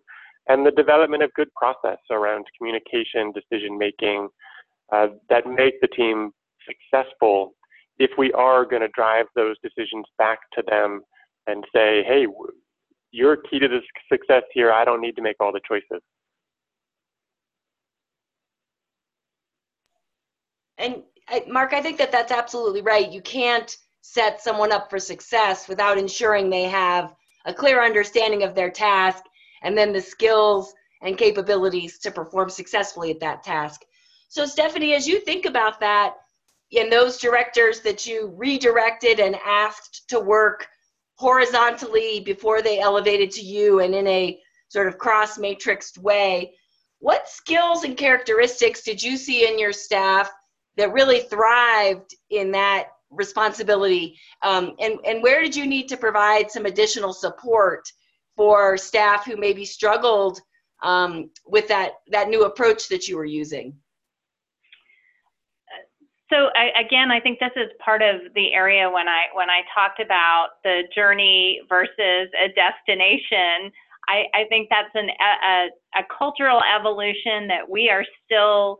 and 0.48 0.64
the 0.64 0.70
development 0.70 1.22
of 1.22 1.32
good 1.34 1.52
process 1.54 1.98
around 2.10 2.46
communication, 2.56 3.32
decision 3.32 3.76
making 3.76 4.28
uh, 4.92 5.08
that 5.28 5.46
make 5.46 5.80
the 5.80 5.88
team 5.88 6.30
successful 6.66 7.54
if 7.98 8.10
we 8.16 8.32
are 8.32 8.64
going 8.64 8.82
to 8.82 8.88
drive 8.88 9.26
those 9.36 9.56
decisions 9.62 10.06
back 10.16 10.38
to 10.54 10.62
them 10.68 11.02
and 11.46 11.64
say, 11.74 12.02
hey, 12.02 12.26
you're 13.12 13.36
key 13.36 13.58
to 13.58 13.68
the 13.68 13.80
success 14.10 14.42
here. 14.52 14.72
I 14.72 14.84
don't 14.84 15.00
need 15.00 15.16
to 15.16 15.22
make 15.22 15.36
all 15.40 15.52
the 15.52 15.60
choices. 15.68 16.02
And 20.78 21.02
Mark, 21.48 21.72
I 21.72 21.82
think 21.82 21.98
that 21.98 22.12
that's 22.12 22.32
absolutely 22.32 22.82
right. 22.82 23.10
You 23.10 23.22
can't 23.22 23.76
set 24.02 24.40
someone 24.40 24.72
up 24.72 24.90
for 24.90 24.98
success 24.98 25.68
without 25.68 25.98
ensuring 25.98 26.50
they 26.50 26.64
have 26.64 27.14
a 27.44 27.54
clear 27.54 27.82
understanding 27.82 28.42
of 28.42 28.54
their 28.54 28.70
task 28.70 29.22
and 29.62 29.76
then 29.76 29.92
the 29.92 30.00
skills 30.00 30.74
and 31.02 31.16
capabilities 31.16 31.98
to 31.98 32.10
perform 32.10 32.50
successfully 32.50 33.10
at 33.10 33.20
that 33.20 33.42
task. 33.42 33.82
So, 34.28 34.44
Stephanie, 34.46 34.94
as 34.94 35.06
you 35.06 35.20
think 35.20 35.46
about 35.46 35.80
that, 35.80 36.14
and 36.72 36.92
those 36.92 37.18
directors 37.18 37.80
that 37.80 38.06
you 38.06 38.32
redirected 38.36 39.18
and 39.18 39.36
asked 39.44 40.08
to 40.08 40.20
work 40.20 40.68
horizontally 41.16 42.20
before 42.20 42.62
they 42.62 42.78
elevated 42.78 43.30
to 43.32 43.42
you 43.42 43.80
and 43.80 43.94
in 43.94 44.06
a 44.06 44.38
sort 44.68 44.86
of 44.86 44.98
cross 44.98 45.36
matrixed 45.36 45.98
way, 45.98 46.54
what 47.00 47.28
skills 47.28 47.82
and 47.82 47.96
characteristics 47.96 48.82
did 48.82 49.02
you 49.02 49.16
see 49.16 49.48
in 49.48 49.58
your 49.58 49.72
staff 49.72 50.30
that 50.76 50.92
really 50.92 51.20
thrived 51.20 52.14
in 52.30 52.50
that 52.52 52.88
responsibility? 53.10 54.18
Um, 54.42 54.74
and, 54.80 54.98
and 55.04 55.22
where 55.22 55.42
did 55.42 55.54
you 55.54 55.66
need 55.66 55.88
to 55.88 55.96
provide 55.96 56.50
some 56.50 56.66
additional 56.66 57.12
support 57.12 57.88
for 58.36 58.76
staff 58.76 59.24
who 59.24 59.36
maybe 59.36 59.64
struggled 59.64 60.40
um, 60.82 61.30
with 61.46 61.68
that, 61.68 61.94
that 62.10 62.28
new 62.28 62.44
approach 62.44 62.88
that 62.88 63.08
you 63.08 63.16
were 63.16 63.24
using? 63.24 63.74
So 66.30 66.48
I, 66.54 66.70
again, 66.80 67.10
I 67.10 67.18
think 67.18 67.40
this 67.40 67.50
is 67.56 67.70
part 67.84 68.02
of 68.02 68.20
the 68.36 68.52
area 68.52 68.88
when 68.88 69.08
I 69.08 69.24
when 69.34 69.50
I 69.50 69.62
talked 69.74 69.98
about 70.00 70.50
the 70.62 70.82
journey 70.94 71.60
versus 71.68 72.30
a 72.38 72.48
destination. 72.54 73.72
I, 74.08 74.24
I 74.32 74.44
think 74.48 74.68
that's 74.70 74.94
an, 74.94 75.08
a, 75.10 76.00
a 76.00 76.04
cultural 76.16 76.60
evolution 76.76 77.48
that 77.48 77.68
we 77.68 77.90
are 77.90 78.04
still 78.24 78.78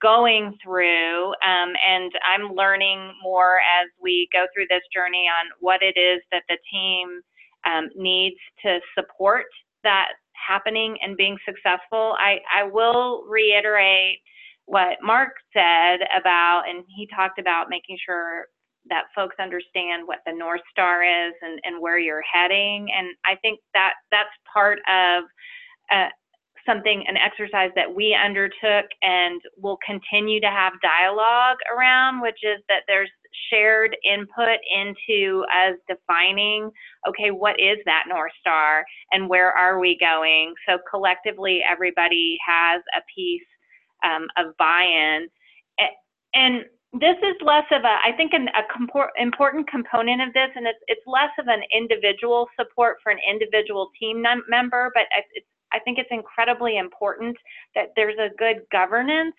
going 0.00 0.56
through, 0.62 1.28
um, 1.28 1.72
and 1.86 2.12
I'm 2.24 2.54
learning 2.54 3.12
more 3.22 3.56
as 3.80 3.88
we 4.00 4.28
go 4.32 4.46
through 4.54 4.66
this 4.70 4.82
journey 4.94 5.28
on 5.28 5.50
what 5.60 5.82
it 5.82 5.98
is 5.98 6.22
that 6.30 6.44
the 6.48 6.58
team 6.70 7.20
um, 7.64 7.88
needs 7.96 8.36
to 8.64 8.78
support 8.96 9.46
that 9.82 10.08
happening 10.34 10.96
and 11.02 11.16
being 11.16 11.36
successful. 11.44 12.14
I, 12.18 12.38
I 12.54 12.64
will 12.64 13.24
reiterate 13.28 14.18
what 14.66 14.98
Mark 15.02 15.34
said 15.52 16.00
about, 16.16 16.64
and 16.68 16.84
he 16.96 17.08
talked 17.14 17.38
about 17.38 17.68
making 17.68 17.98
sure 18.04 18.46
that 18.88 19.04
folks 19.14 19.36
understand 19.38 20.06
what 20.06 20.18
the 20.26 20.32
North 20.32 20.62
Star 20.70 21.02
is 21.02 21.34
and, 21.42 21.60
and 21.64 21.80
where 21.80 21.98
you're 21.98 22.22
heading. 22.22 22.88
And 22.96 23.08
I 23.26 23.36
think 23.36 23.60
that 23.74 23.94
that's 24.10 24.30
part 24.52 24.78
of 24.88 25.24
uh, 25.90 26.08
something, 26.66 27.04
an 27.06 27.16
exercise 27.16 27.70
that 27.76 27.94
we 27.94 28.14
undertook 28.14 28.86
and 29.02 29.40
will 29.56 29.78
continue 29.84 30.40
to 30.40 30.46
have 30.46 30.72
dialogue 30.82 31.58
around, 31.76 32.20
which 32.20 32.38
is 32.42 32.62
that 32.68 32.82
there's 32.86 33.10
shared 33.50 33.96
input 34.04 34.58
into 34.74 35.44
us 35.48 35.76
defining, 35.88 36.70
okay, 37.08 37.30
what 37.30 37.58
is 37.58 37.78
that 37.86 38.04
North 38.08 38.32
Star 38.40 38.84
and 39.10 39.28
where 39.28 39.52
are 39.52 39.78
we 39.78 39.96
going? 39.98 40.54
So 40.68 40.78
collectively, 40.90 41.62
everybody 41.68 42.36
has 42.46 42.82
a 42.96 43.00
piece 43.14 43.42
um, 44.04 44.26
of 44.36 44.56
buy-in. 44.58 45.28
And 46.34 46.64
this 46.92 47.16
is 47.22 47.36
less 47.40 47.64
of 47.70 47.84
a, 47.84 47.96
I 48.04 48.12
think, 48.16 48.32
an 48.34 48.48
a 48.48 48.64
compor- 48.68 49.12
important 49.18 49.68
component 49.68 50.20
of 50.20 50.32
this, 50.34 50.48
and 50.54 50.66
it's, 50.66 50.78
it's 50.88 51.00
less 51.06 51.30
of 51.38 51.46
an 51.48 51.62
individual 51.74 52.48
support 52.58 52.98
for 53.02 53.10
an 53.12 53.18
individual 53.28 53.90
team 53.98 54.22
member, 54.48 54.90
but 54.94 55.04
it's 55.34 55.46
I 55.72 55.78
think 55.80 55.98
it's 55.98 56.08
incredibly 56.10 56.78
important 56.78 57.36
that 57.74 57.88
there's 57.96 58.18
a 58.18 58.34
good 58.38 58.62
governance 58.70 59.34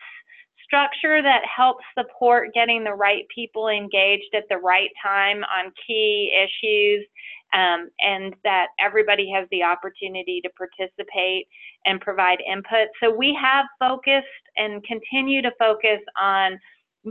structure 0.64 1.22
that 1.22 1.42
helps 1.46 1.84
support 1.98 2.54
getting 2.54 2.84
the 2.84 2.94
right 2.94 3.26
people 3.34 3.68
engaged 3.68 4.34
at 4.34 4.44
the 4.50 4.58
right 4.58 4.90
time 5.04 5.44
on 5.44 5.72
key 5.86 6.34
issues 6.36 7.06
um, 7.54 7.90
and 8.00 8.34
that 8.44 8.68
everybody 8.80 9.30
has 9.30 9.48
the 9.52 9.62
opportunity 9.62 10.42
to 10.42 10.50
participate 10.58 11.48
and 11.86 12.02
provide 12.02 12.40
input. 12.52 12.88
So 13.02 13.16
we 13.16 13.38
have 13.40 13.66
focused 13.80 14.26
and 14.58 14.84
continue 14.84 15.42
to 15.42 15.52
focus 15.60 16.00
on 16.20 16.60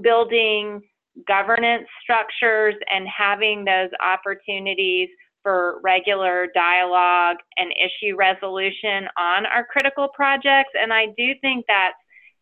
building 0.03 0.81
governance 1.29 1.87
structures 2.03 2.75
and 2.93 3.07
having 3.07 3.65
those 3.65 3.91
opportunities 4.03 5.09
for 5.43 5.81
regular 5.83 6.49
dialogue 6.55 7.37
and 7.57 7.73
issue 7.73 8.17
resolution 8.17 9.09
on 9.19 9.47
our 9.47 9.67
critical 9.71 10.09
projects. 10.15 10.71
And 10.81 10.93
I 10.93 11.07
do 11.17 11.33
think 11.41 11.65
that's 11.69 11.97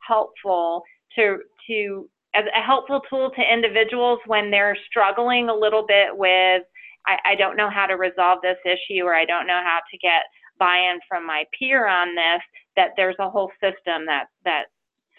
helpful 0.07 0.83
to, 1.16 1.38
to 1.69 2.09
as 2.35 2.45
a 2.57 2.62
helpful 2.62 3.00
tool 3.09 3.30
to 3.30 3.52
individuals 3.52 4.21
when 4.26 4.50
they're 4.50 4.76
struggling 4.88 5.49
a 5.49 5.54
little 5.54 5.85
bit 5.87 6.16
with, 6.16 6.62
I, 7.07 7.16
I 7.25 7.35
don't 7.35 7.57
know 7.57 7.71
how 7.71 7.87
to 7.87 7.95
resolve 7.95 8.38
this 8.42 8.59
issue 8.64 9.02
or 9.02 9.14
I 9.14 9.25
don't 9.25 9.47
know 9.47 9.61
how 9.62 9.80
to 9.90 9.99
get 9.99 10.23
buy-in 10.59 11.00
from 11.09 11.26
my 11.26 11.45
peer 11.59 11.88
on 11.88 12.14
this, 12.14 12.42
that 12.76 12.90
there's 12.97 13.16
a 13.19 13.30
whole 13.30 13.50
system 13.61 14.07
that, 14.07 14.26
that 14.45 14.64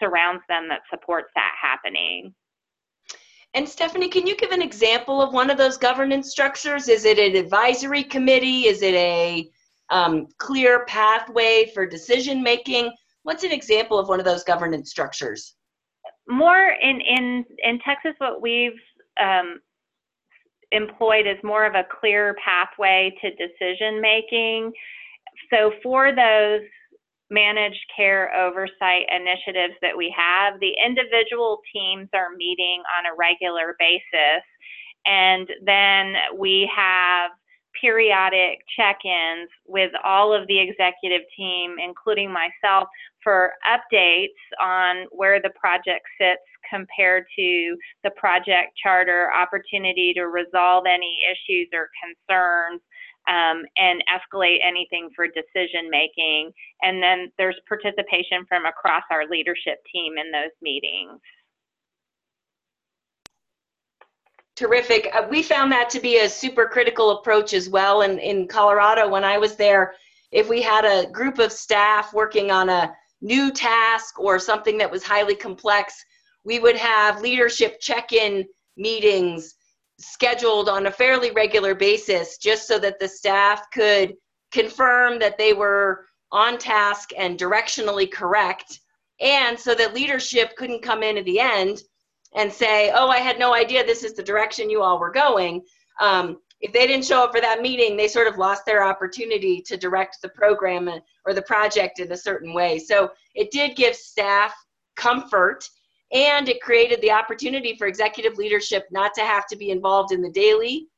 surrounds 0.00 0.42
them 0.48 0.68
that 0.68 0.80
supports 0.90 1.28
that 1.34 1.52
happening. 1.60 2.32
And 3.54 3.68
Stephanie, 3.68 4.08
can 4.08 4.26
you 4.26 4.34
give 4.36 4.50
an 4.50 4.62
example 4.62 5.20
of 5.20 5.34
one 5.34 5.50
of 5.50 5.58
those 5.58 5.76
governance 5.76 6.30
structures? 6.30 6.88
Is 6.88 7.04
it 7.04 7.18
an 7.18 7.36
advisory 7.36 8.02
committee? 8.02 8.66
Is 8.66 8.82
it 8.82 8.94
a 8.94 9.50
um, 9.90 10.26
clear 10.38 10.86
pathway 10.86 11.70
for 11.74 11.86
decision 11.86 12.42
making? 12.42 12.90
What's 13.24 13.44
an 13.44 13.52
example 13.52 13.98
of 13.98 14.08
one 14.08 14.18
of 14.18 14.24
those 14.24 14.42
governance 14.42 14.90
structures? 14.90 15.54
More 16.26 16.74
in 16.80 17.00
in 17.00 17.44
in 17.62 17.78
Texas, 17.80 18.14
what 18.18 18.40
we've 18.40 18.80
um, 19.22 19.60
employed 20.70 21.26
is 21.26 21.36
more 21.44 21.66
of 21.66 21.74
a 21.74 21.84
clear 22.00 22.34
pathway 22.42 23.14
to 23.20 23.30
decision 23.30 24.00
making. 24.00 24.72
So 25.50 25.72
for 25.82 26.14
those 26.14 26.62
managed 27.32 27.84
care 27.96 28.32
oversight 28.34 29.06
initiatives 29.10 29.74
that 29.80 29.96
we 29.96 30.14
have, 30.16 30.60
the 30.60 30.74
individual 30.84 31.60
teams 31.72 32.08
are 32.12 32.36
meeting 32.36 32.82
on 32.98 33.06
a 33.06 33.16
regular 33.16 33.74
basis. 33.78 34.44
And 35.06 35.48
then 35.64 36.14
we 36.38 36.70
have 36.74 37.30
periodic 37.80 38.58
check-ins 38.76 39.48
with 39.66 39.90
all 40.04 40.32
of 40.32 40.46
the 40.46 40.60
executive 40.60 41.22
team, 41.36 41.76
including 41.82 42.30
myself, 42.30 42.88
for 43.24 43.54
updates 43.66 44.28
on 44.60 45.06
where 45.10 45.40
the 45.40 45.50
project 45.58 46.04
sits 46.20 46.42
compared 46.68 47.24
to 47.36 47.76
the 48.04 48.10
project 48.16 48.72
charter, 48.82 49.32
opportunity 49.32 50.12
to 50.14 50.26
resolve 50.26 50.84
any 50.86 51.18
issues 51.30 51.68
or 51.72 51.88
concerns, 52.02 52.80
um, 53.28 53.62
and 53.76 54.02
escalate 54.10 54.58
anything 54.64 55.10
for 55.14 55.26
decision 55.26 55.90
making. 55.90 56.52
And 56.82 57.02
then 57.02 57.30
there's 57.38 57.58
participation 57.68 58.44
from 58.48 58.66
across 58.66 59.02
our 59.10 59.28
leadership 59.28 59.78
team 59.92 60.14
in 60.18 60.30
those 60.32 60.50
meetings. 60.60 61.20
Terrific. 64.56 65.08
Uh, 65.14 65.26
we 65.30 65.42
found 65.42 65.72
that 65.72 65.88
to 65.90 66.00
be 66.00 66.18
a 66.18 66.28
super 66.28 66.66
critical 66.66 67.18
approach 67.18 67.54
as 67.54 67.68
well. 67.68 68.02
And 68.02 68.18
in 68.18 68.46
Colorado, 68.46 69.08
when 69.08 69.24
I 69.24 69.38
was 69.38 69.56
there, 69.56 69.94
if 70.30 70.48
we 70.48 70.60
had 70.60 70.84
a 70.84 71.10
group 71.10 71.38
of 71.38 71.52
staff 71.52 72.12
working 72.12 72.50
on 72.50 72.68
a 72.68 72.94
new 73.20 73.50
task 73.50 74.18
or 74.18 74.38
something 74.38 74.76
that 74.78 74.90
was 74.90 75.02
highly 75.02 75.34
complex, 75.34 76.04
we 76.44 76.58
would 76.58 76.76
have 76.76 77.22
leadership 77.22 77.80
check 77.80 78.12
in 78.12 78.44
meetings 78.76 79.54
scheduled 79.98 80.68
on 80.68 80.86
a 80.86 80.90
fairly 80.90 81.30
regular 81.30 81.74
basis 81.74 82.38
just 82.38 82.66
so 82.66 82.78
that 82.78 82.98
the 82.98 83.08
staff 83.08 83.70
could 83.72 84.14
confirm 84.50 85.18
that 85.18 85.38
they 85.38 85.52
were 85.52 86.06
on 86.30 86.58
task 86.58 87.10
and 87.16 87.38
directionally 87.38 88.10
correct, 88.10 88.80
and 89.20 89.58
so 89.58 89.74
that 89.74 89.94
leadership 89.94 90.56
couldn't 90.56 90.82
come 90.82 91.02
in 91.02 91.18
at 91.18 91.24
the 91.24 91.38
end 91.38 91.82
and 92.34 92.52
say, 92.52 92.90
oh, 92.94 93.08
I 93.08 93.18
had 93.18 93.38
no 93.38 93.54
idea 93.54 93.84
this 93.84 94.04
is 94.04 94.14
the 94.14 94.22
direction 94.22 94.70
you 94.70 94.82
all 94.82 94.98
were 94.98 95.10
going. 95.10 95.62
Um, 96.00 96.38
if 96.60 96.72
they 96.72 96.86
didn't 96.86 97.04
show 97.04 97.24
up 97.24 97.32
for 97.32 97.40
that 97.40 97.60
meeting, 97.60 97.96
they 97.96 98.08
sort 98.08 98.28
of 98.28 98.38
lost 98.38 98.64
their 98.64 98.84
opportunity 98.84 99.60
to 99.62 99.76
direct 99.76 100.22
the 100.22 100.28
program 100.30 100.88
or 101.26 101.34
the 101.34 101.42
project 101.42 101.98
in 101.98 102.10
a 102.12 102.16
certain 102.16 102.54
way. 102.54 102.78
So 102.78 103.10
it 103.34 103.50
did 103.50 103.76
give 103.76 103.94
staff 103.94 104.54
comfort 104.96 105.68
and 106.12 106.48
it 106.48 106.60
created 106.60 107.00
the 107.00 107.10
opportunity 107.10 107.74
for 107.76 107.86
executive 107.86 108.36
leadership 108.36 108.86
not 108.90 109.14
to 109.14 109.22
have 109.22 109.46
to 109.46 109.56
be 109.56 109.70
involved 109.70 110.12
in 110.12 110.20
the 110.20 110.30
daily 110.30 110.88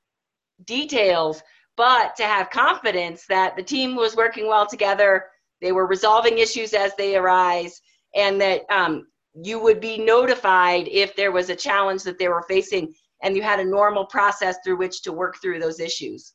details, 0.64 1.42
but 1.76 2.16
to 2.16 2.24
have 2.24 2.50
confidence 2.50 3.24
that 3.28 3.56
the 3.56 3.62
team 3.62 3.96
was 3.96 4.16
working 4.16 4.48
well 4.48 4.66
together, 4.66 5.26
they 5.60 5.72
were 5.72 5.86
resolving 5.86 6.38
issues 6.38 6.74
as 6.74 6.94
they 6.96 7.16
arise, 7.16 7.80
and 8.14 8.40
that 8.40 8.62
um, 8.70 9.06
you 9.34 9.58
would 9.60 9.80
be 9.80 9.98
notified 9.98 10.88
if 10.88 11.14
there 11.16 11.32
was 11.32 11.50
a 11.50 11.56
challenge 11.56 12.02
that 12.02 12.18
they 12.18 12.28
were 12.28 12.44
facing 12.48 12.94
and 13.22 13.36
you 13.36 13.42
had 13.42 13.58
a 13.58 13.64
normal 13.64 14.04
process 14.04 14.56
through 14.62 14.76
which 14.76 15.02
to 15.02 15.12
work 15.12 15.40
through 15.40 15.58
those 15.58 15.80
issues. 15.80 16.34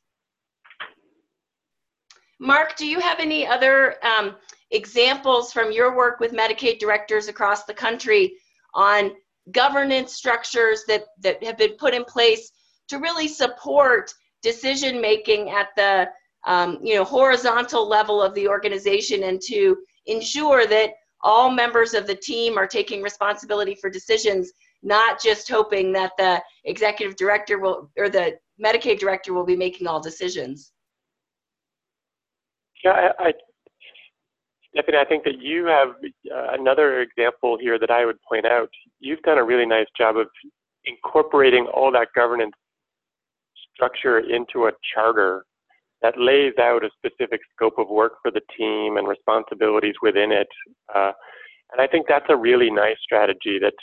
Mark, 2.39 2.75
do 2.77 2.87
you 2.87 2.99
have 2.99 3.19
any 3.19 3.45
other 3.45 3.95
um, 4.03 4.35
examples 4.71 5.53
from 5.53 5.71
your 5.71 5.95
work 5.95 6.19
with 6.19 6.31
Medicaid 6.31 6.79
directors 6.79 7.27
across 7.27 7.65
the 7.65 7.73
country 7.73 8.33
on 8.73 9.11
governance 9.51 10.13
structures 10.13 10.83
that, 10.87 11.05
that 11.21 11.43
have 11.43 11.57
been 11.57 11.73
put 11.73 11.93
in 11.93 12.03
place 12.05 12.51
to 12.87 12.99
really 12.99 13.27
support 13.27 14.13
decision 14.41 15.01
making 15.01 15.49
at 15.49 15.67
the 15.75 16.07
um, 16.45 16.79
you 16.81 16.95
know 16.95 17.03
horizontal 17.03 17.87
level 17.87 18.21
of 18.21 18.33
the 18.33 18.47
organization 18.47 19.23
and 19.23 19.41
to 19.41 19.77
ensure 20.05 20.65
that 20.65 20.91
all 21.21 21.51
members 21.51 21.93
of 21.93 22.07
the 22.07 22.15
team 22.15 22.57
are 22.57 22.67
taking 22.67 23.01
responsibility 23.01 23.75
for 23.75 23.89
decisions, 23.89 24.51
not 24.81 25.21
just 25.21 25.49
hoping 25.49 25.91
that 25.91 26.13
the 26.17 26.41
executive 26.63 27.15
director 27.17 27.59
will 27.59 27.91
or 27.97 28.09
the 28.09 28.37
Medicaid 28.63 28.99
director 28.99 29.33
will 29.33 29.45
be 29.45 29.55
making 29.55 29.87
all 29.87 29.99
decisions. 29.99 30.71
Yeah, 32.83 33.11
I, 33.19 33.33
Stephanie, 34.79 34.97
I 34.97 35.05
think 35.05 35.23
that 35.25 35.41
you 35.41 35.65
have 35.65 35.89
uh, 36.33 36.53
another 36.57 37.01
example 37.01 37.57
here 37.59 37.77
that 37.79 37.91
I 37.91 38.05
would 38.05 38.17
point 38.21 38.45
out. 38.45 38.69
You've 38.99 39.21
done 39.23 39.37
a 39.37 39.43
really 39.43 39.65
nice 39.65 39.87
job 39.97 40.15
of 40.15 40.27
incorporating 40.85 41.67
all 41.73 41.91
that 41.91 42.07
governance 42.15 42.53
structure 43.73 44.19
into 44.19 44.67
a 44.67 44.71
charter 44.93 45.43
that 46.01 46.13
lays 46.17 46.53
out 46.61 46.85
a 46.85 46.89
specific 46.97 47.41
scope 47.53 47.77
of 47.77 47.89
work 47.89 48.13
for 48.21 48.31
the 48.31 48.39
team 48.57 48.95
and 48.95 49.05
responsibilities 49.05 49.95
within 50.01 50.31
it. 50.31 50.47
Uh, 50.95 51.11
and 51.73 51.81
I 51.81 51.87
think 51.87 52.05
that's 52.07 52.25
a 52.29 52.37
really 52.37 52.71
nice 52.71 52.97
strategy 53.03 53.59
that 53.59 53.73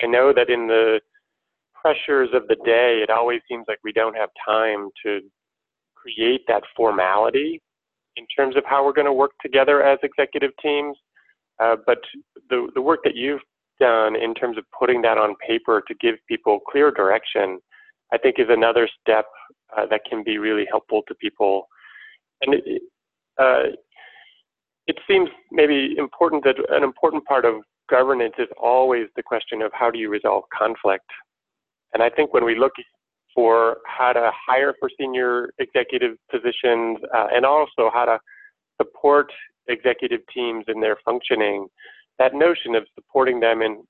I 0.00 0.06
know 0.06 0.32
that 0.32 0.48
in 0.48 0.68
the 0.68 1.00
pressures 1.74 2.28
of 2.32 2.46
the 2.46 2.56
day, 2.64 3.00
it 3.02 3.10
always 3.10 3.40
seems 3.48 3.64
like 3.66 3.78
we 3.82 3.92
don't 3.92 4.16
have 4.16 4.30
time 4.46 4.90
to 5.04 5.20
create 5.96 6.42
that 6.46 6.62
formality 6.76 7.60
in 8.16 8.26
terms 8.36 8.56
of 8.56 8.64
how 8.66 8.84
we're 8.84 8.92
going 8.92 9.06
to 9.06 9.12
work 9.12 9.32
together 9.42 9.82
as 9.82 9.98
executive 10.02 10.50
teams. 10.62 10.96
Uh, 11.62 11.76
but 11.86 11.98
the, 12.50 12.68
the 12.74 12.82
work 12.82 13.00
that 13.04 13.14
you've 13.14 13.40
done 13.80 14.16
in 14.16 14.34
terms 14.34 14.58
of 14.58 14.64
putting 14.78 15.02
that 15.02 15.18
on 15.18 15.34
paper 15.46 15.82
to 15.86 15.94
give 16.00 16.16
people 16.28 16.60
clear 16.70 16.90
direction, 16.90 17.58
I 18.12 18.18
think 18.18 18.36
is 18.38 18.46
another 18.48 18.88
step 19.00 19.26
uh, 19.76 19.86
that 19.86 20.02
can 20.08 20.22
be 20.22 20.38
really 20.38 20.66
helpful 20.70 21.02
to 21.08 21.14
people. 21.14 21.66
And 22.42 22.54
it, 22.54 22.82
uh, 23.38 23.76
it 24.86 24.98
seems 25.08 25.28
maybe 25.50 25.94
important 25.98 26.44
that 26.44 26.56
an 26.70 26.84
important 26.84 27.24
part 27.24 27.44
of 27.44 27.54
governance 27.90 28.34
is 28.38 28.48
always 28.60 29.06
the 29.16 29.22
question 29.22 29.62
of 29.62 29.70
how 29.72 29.90
do 29.90 29.98
you 29.98 30.08
resolve 30.08 30.44
conflict. 30.56 31.06
And 31.92 32.02
I 32.02 32.10
think 32.10 32.34
when 32.34 32.44
we 32.44 32.58
look 32.58 32.72
for 33.36 33.76
how 33.86 34.14
to 34.14 34.32
hire 34.34 34.74
for 34.80 34.90
senior 34.98 35.50
executive 35.58 36.16
positions 36.30 36.98
uh, 37.14 37.26
and 37.32 37.44
also 37.44 37.90
how 37.92 38.06
to 38.06 38.18
support 38.80 39.30
executive 39.68 40.20
teams 40.34 40.64
in 40.68 40.80
their 40.80 40.96
functioning, 41.04 41.66
that 42.18 42.34
notion 42.34 42.74
of 42.74 42.84
supporting 42.94 43.38
them 43.38 43.60
in 43.60 43.84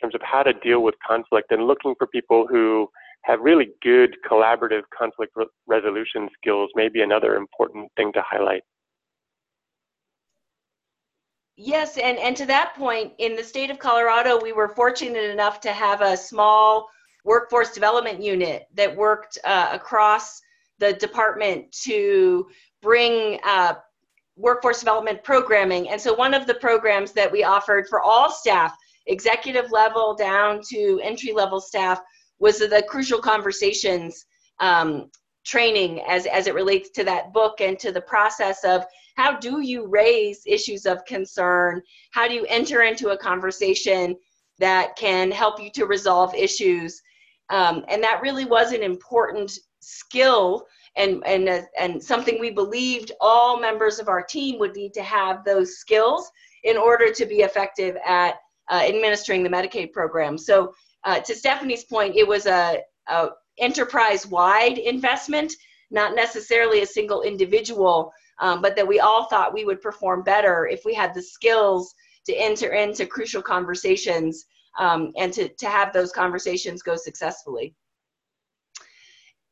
terms 0.00 0.14
of 0.14 0.20
how 0.22 0.42
to 0.42 0.52
deal 0.52 0.82
with 0.82 0.94
conflict 1.06 1.50
and 1.50 1.66
looking 1.66 1.94
for 1.96 2.06
people 2.06 2.46
who 2.46 2.86
have 3.22 3.40
really 3.40 3.70
good 3.82 4.14
collaborative 4.30 4.82
conflict 4.96 5.32
re- 5.36 5.46
resolution 5.66 6.28
skills 6.36 6.68
may 6.74 6.88
be 6.88 7.00
another 7.00 7.36
important 7.36 7.90
thing 7.96 8.12
to 8.12 8.22
highlight. 8.28 8.62
Yes, 11.56 11.96
and, 11.96 12.18
and 12.18 12.36
to 12.36 12.46
that 12.46 12.74
point, 12.74 13.12
in 13.18 13.36
the 13.36 13.44
state 13.44 13.70
of 13.70 13.78
Colorado, 13.78 14.40
we 14.42 14.52
were 14.52 14.68
fortunate 14.68 15.30
enough 15.30 15.60
to 15.60 15.72
have 15.72 16.00
a 16.00 16.16
small 16.16 16.88
workforce 17.24 17.72
development 17.72 18.22
unit 18.22 18.66
that 18.74 18.94
worked 18.94 19.38
uh, 19.44 19.68
across 19.72 20.40
the 20.78 20.92
department 20.94 21.70
to 21.82 22.46
bring 22.80 23.38
uh, 23.44 23.74
workforce 24.36 24.80
development 24.80 25.22
programming. 25.22 25.90
And 25.90 26.00
so, 26.00 26.14
one 26.14 26.34
of 26.34 26.46
the 26.46 26.54
programs 26.54 27.12
that 27.12 27.30
we 27.30 27.44
offered 27.44 27.86
for 27.88 28.00
all 28.00 28.30
staff, 28.30 28.76
executive 29.06 29.70
level 29.70 30.14
down 30.14 30.60
to 30.70 31.00
entry 31.02 31.32
level 31.32 31.60
staff, 31.60 32.00
was 32.38 32.58
the 32.58 32.84
crucial 32.88 33.20
conversations 33.20 34.24
um, 34.60 35.10
training 35.44 36.00
as, 36.08 36.26
as 36.26 36.46
it 36.46 36.54
relates 36.54 36.90
to 36.90 37.04
that 37.04 37.32
book 37.32 37.60
and 37.60 37.78
to 37.78 37.92
the 37.92 38.00
process 38.00 38.64
of 38.64 38.84
how 39.16 39.36
do 39.38 39.60
you 39.60 39.86
raise 39.86 40.42
issues 40.46 40.86
of 40.86 41.04
concern? 41.04 41.82
How 42.12 42.26
do 42.26 42.34
you 42.34 42.46
enter 42.48 42.82
into 42.82 43.10
a 43.10 43.18
conversation 43.18 44.16
that 44.58 44.96
can 44.96 45.30
help 45.30 45.60
you 45.60 45.70
to 45.72 45.86
resolve 45.86 46.34
issues? 46.34 47.02
Um, 47.50 47.84
and 47.88 48.02
that 48.02 48.20
really 48.22 48.44
was 48.44 48.72
an 48.72 48.82
important 48.82 49.58
skill 49.80 50.66
and, 50.96 51.22
and, 51.26 51.48
uh, 51.48 51.62
and 51.78 52.02
something 52.02 52.38
we 52.38 52.50
believed 52.50 53.12
all 53.20 53.60
members 53.60 53.98
of 53.98 54.08
our 54.08 54.22
team 54.22 54.58
would 54.58 54.76
need 54.76 54.92
to 54.94 55.02
have 55.02 55.44
those 55.44 55.78
skills 55.78 56.30
in 56.64 56.76
order 56.76 57.12
to 57.12 57.26
be 57.26 57.36
effective 57.36 57.96
at 58.06 58.36
uh, 58.70 58.82
administering 58.86 59.42
the 59.42 59.48
Medicaid 59.48 59.92
program. 59.92 60.38
So 60.38 60.72
uh, 61.04 61.20
to 61.20 61.34
Stephanie's 61.34 61.84
point, 61.84 62.16
it 62.16 62.26
was 62.26 62.46
a, 62.46 62.80
a 63.08 63.28
enterprise-wide 63.58 64.78
investment, 64.78 65.52
not 65.90 66.14
necessarily 66.14 66.82
a 66.82 66.86
single 66.86 67.22
individual, 67.22 68.12
um, 68.40 68.62
but 68.62 68.76
that 68.76 68.86
we 68.86 69.00
all 69.00 69.26
thought 69.26 69.52
we 69.52 69.64
would 69.64 69.80
perform 69.80 70.22
better 70.22 70.66
if 70.66 70.84
we 70.84 70.94
had 70.94 71.12
the 71.12 71.22
skills 71.22 71.94
to 72.26 72.34
enter 72.34 72.70
into 72.70 73.04
crucial 73.06 73.42
conversations 73.42 74.46
um, 74.78 75.12
and 75.16 75.32
to, 75.32 75.48
to 75.48 75.66
have 75.66 75.92
those 75.92 76.12
conversations 76.12 76.82
go 76.82 76.96
successfully. 76.96 77.74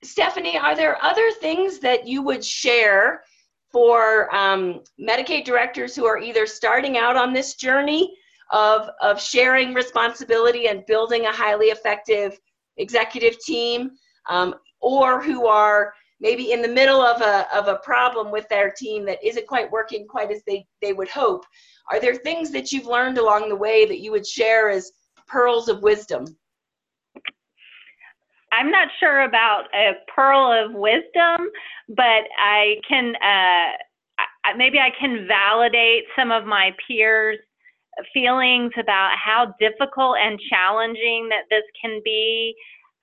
Stephanie, 0.02 0.56
are 0.56 0.74
there 0.74 1.02
other 1.04 1.30
things 1.30 1.78
that 1.80 2.06
you 2.06 2.22
would 2.22 2.44
share 2.44 3.22
for 3.70 4.34
um, 4.34 4.80
Medicaid 5.00 5.44
directors 5.44 5.94
who 5.94 6.06
are 6.06 6.18
either 6.18 6.46
starting 6.46 6.96
out 6.96 7.16
on 7.16 7.32
this 7.32 7.54
journey 7.54 8.16
of, 8.50 8.90
of 9.00 9.20
sharing 9.20 9.74
responsibility 9.74 10.68
and 10.68 10.84
building 10.86 11.26
a 11.26 11.32
highly 11.32 11.66
effective 11.66 12.38
executive 12.78 13.38
team, 13.40 13.90
um, 14.28 14.54
or 14.80 15.22
who 15.22 15.46
are 15.46 15.92
maybe 16.20 16.52
in 16.52 16.62
the 16.62 16.68
middle 16.68 17.00
of 17.00 17.20
a, 17.22 17.46
of 17.56 17.68
a 17.68 17.78
problem 17.78 18.30
with 18.30 18.48
their 18.48 18.70
team 18.70 19.04
that 19.04 19.22
isn't 19.24 19.46
quite 19.46 19.70
working 19.70 20.06
quite 20.06 20.30
as 20.30 20.42
they, 20.46 20.66
they 20.82 20.92
would 20.92 21.08
hope. 21.08 21.44
Are 21.90 22.00
there 22.00 22.14
things 22.14 22.50
that 22.50 22.72
you've 22.72 22.86
learned 22.86 23.18
along 23.18 23.48
the 23.48 23.56
way 23.56 23.86
that 23.86 24.00
you 24.00 24.10
would 24.12 24.26
share 24.26 24.68
as 24.68 24.92
pearls 25.30 25.68
of 25.68 25.82
wisdom? 25.82 26.24
I'm 28.52 28.70
not 28.70 28.88
sure 28.98 29.22
about 29.22 29.64
a 29.74 29.92
pearl 30.14 30.52
of 30.52 30.72
wisdom, 30.74 31.48
but 31.88 32.24
I 32.38 32.76
can 32.88 33.14
uh, 33.16 33.76
maybe 34.56 34.78
I 34.78 34.90
can 34.98 35.26
validate 35.28 36.04
some 36.16 36.32
of 36.32 36.44
my 36.46 36.74
peers' 36.86 37.38
feelings 38.12 38.72
about 38.78 39.12
how 39.16 39.54
difficult 39.60 40.16
and 40.18 40.40
challenging 40.50 41.28
that 41.30 41.44
this 41.50 41.64
can 41.80 42.00
be. 42.04 42.54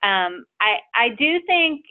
Um, 0.04 0.46
I 0.60 0.78
I 0.96 1.10
do 1.18 1.40
think 1.48 1.86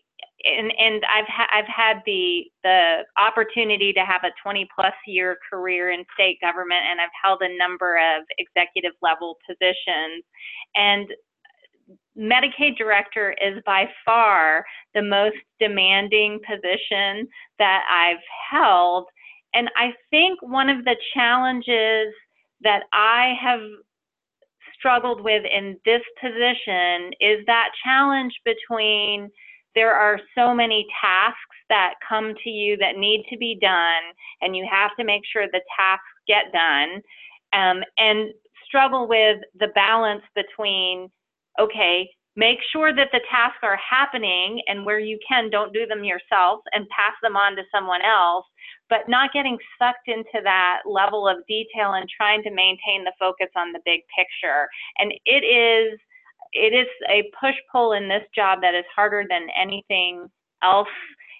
and 0.45 0.73
and 0.79 1.03
I've 1.07 1.27
ha- 1.29 1.49
I've 1.53 1.67
had 1.67 2.03
the 2.07 2.45
the 2.63 3.05
opportunity 3.19 3.93
to 3.93 4.01
have 4.01 4.23
a 4.25 4.33
20 4.43 4.69
plus 4.75 4.95
year 5.07 5.39
career 5.51 5.91
in 5.91 6.05
state 6.15 6.39
government, 6.41 6.83
and 6.91 7.01
I've 7.01 7.09
held 7.23 7.43
a 7.43 7.57
number 7.57 7.97
of 7.97 8.25
executive 8.39 8.93
level 9.03 9.39
positions. 9.49 10.25
And 10.75 11.09
Medicaid 12.19 12.77
director 12.77 13.35
is 13.43 13.63
by 13.65 13.89
far 14.05 14.65
the 14.95 15.03
most 15.03 15.37
demanding 15.61 16.41
position 16.47 17.29
that 17.59 17.85
I've 17.91 18.23
held. 18.51 19.07
And 19.55 19.71
I 19.77 19.93
think 20.11 20.41
one 20.43 20.69
of 20.69 20.85
the 20.85 20.97
challenges 21.15 22.13
that 22.63 22.85
I 22.93 23.35
have 23.41 23.61
struggled 24.79 25.23
with 25.23 25.45
in 25.45 25.79
this 25.85 26.03
position 26.21 27.13
is 27.21 27.45
that 27.47 27.69
challenge 27.85 28.35
between 28.45 29.31
there 29.77 29.95
are 29.95 30.19
so 30.35 30.53
many 30.53 30.87
tasks 31.01 31.39
that 31.69 31.95
come 32.09 32.35
to 32.43 32.51
you 32.51 32.77
that 32.79 32.97
need 32.97 33.25
to 33.31 33.37
be 33.37 33.57
done, 33.61 34.03
and 34.41 34.57
you 34.57 34.67
have 34.69 34.91
to 34.99 35.05
make 35.05 35.23
sure 35.33 35.47
the 35.47 35.61
tasks 35.79 36.03
get 36.27 36.51
done, 36.53 37.03
um, 37.53 37.85
and 37.99 38.33
struggle 38.67 39.07
with 39.07 39.39
the 39.61 39.69
balance 39.75 40.23
between, 40.35 41.09
okay, 41.61 42.09
make 42.35 42.59
sure 42.73 42.95
that 42.95 43.09
the 43.13 43.21
tasks 43.31 43.61
are 43.63 43.79
happening, 43.79 44.61
and 44.67 44.85
where 44.85 44.99
you 44.99 45.19
can, 45.29 45.51
don't 45.51 45.73
do 45.73 45.87
them 45.87 46.05
yourself 46.05 46.61
and 46.73 46.89
pass 46.89 47.15
them 47.23 47.37
on 47.37 47.55
to 47.57 47.63
someone 47.73 48.03
else, 48.03 48.45
but 48.89 49.09
not 49.09 49.33
getting 49.33 49.59
sucked 49.79 50.09
into 50.09 50.41
that 50.43 50.81
level 50.85 51.29
of 51.29 51.39
detail 51.49 51.93
and 51.95 52.09
trying 52.09 52.43
to 52.43 52.51
maintain 52.51 53.05
the 53.05 53.13
focus 53.19 53.49
on 53.57 53.73
the 53.73 53.81
big 53.85 54.01
picture. 54.17 54.69
And 54.99 55.13
it 55.25 55.45
is 55.45 55.99
it 56.53 56.75
is 56.75 56.87
a 57.09 57.31
push 57.41 57.55
pull 57.71 57.93
in 57.93 58.09
this 58.09 58.23
job 58.35 58.61
that 58.63 58.75
is 58.75 58.85
harder 58.95 59.25
than 59.29 59.49
anything 59.61 60.29
else, 60.63 60.89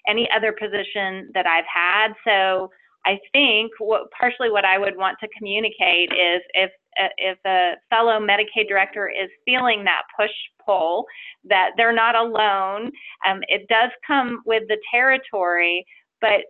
any 0.07 0.29
other 0.35 0.51
position 0.51 1.29
that 1.33 1.45
I've 1.45 1.65
had. 1.73 2.13
So 2.25 2.69
I 3.05 3.19
think 3.31 3.71
what 3.79 4.09
partially 4.11 4.49
what 4.49 4.65
I 4.65 4.77
would 4.77 4.97
want 4.97 5.17
to 5.21 5.27
communicate 5.37 6.11
is 6.11 6.41
if 6.53 6.71
if 7.17 7.37
a 7.45 7.73
fellow 7.89 8.19
Medicaid 8.19 8.67
director 8.67 9.07
is 9.07 9.29
feeling 9.45 9.83
that 9.83 10.01
push 10.19 10.31
pull, 10.65 11.05
that 11.45 11.71
they're 11.77 11.93
not 11.93 12.15
alone. 12.15 12.91
Um, 13.27 13.41
it 13.47 13.67
does 13.69 13.91
come 14.05 14.41
with 14.45 14.63
the 14.67 14.77
territory, 14.91 15.85
but 16.21 16.41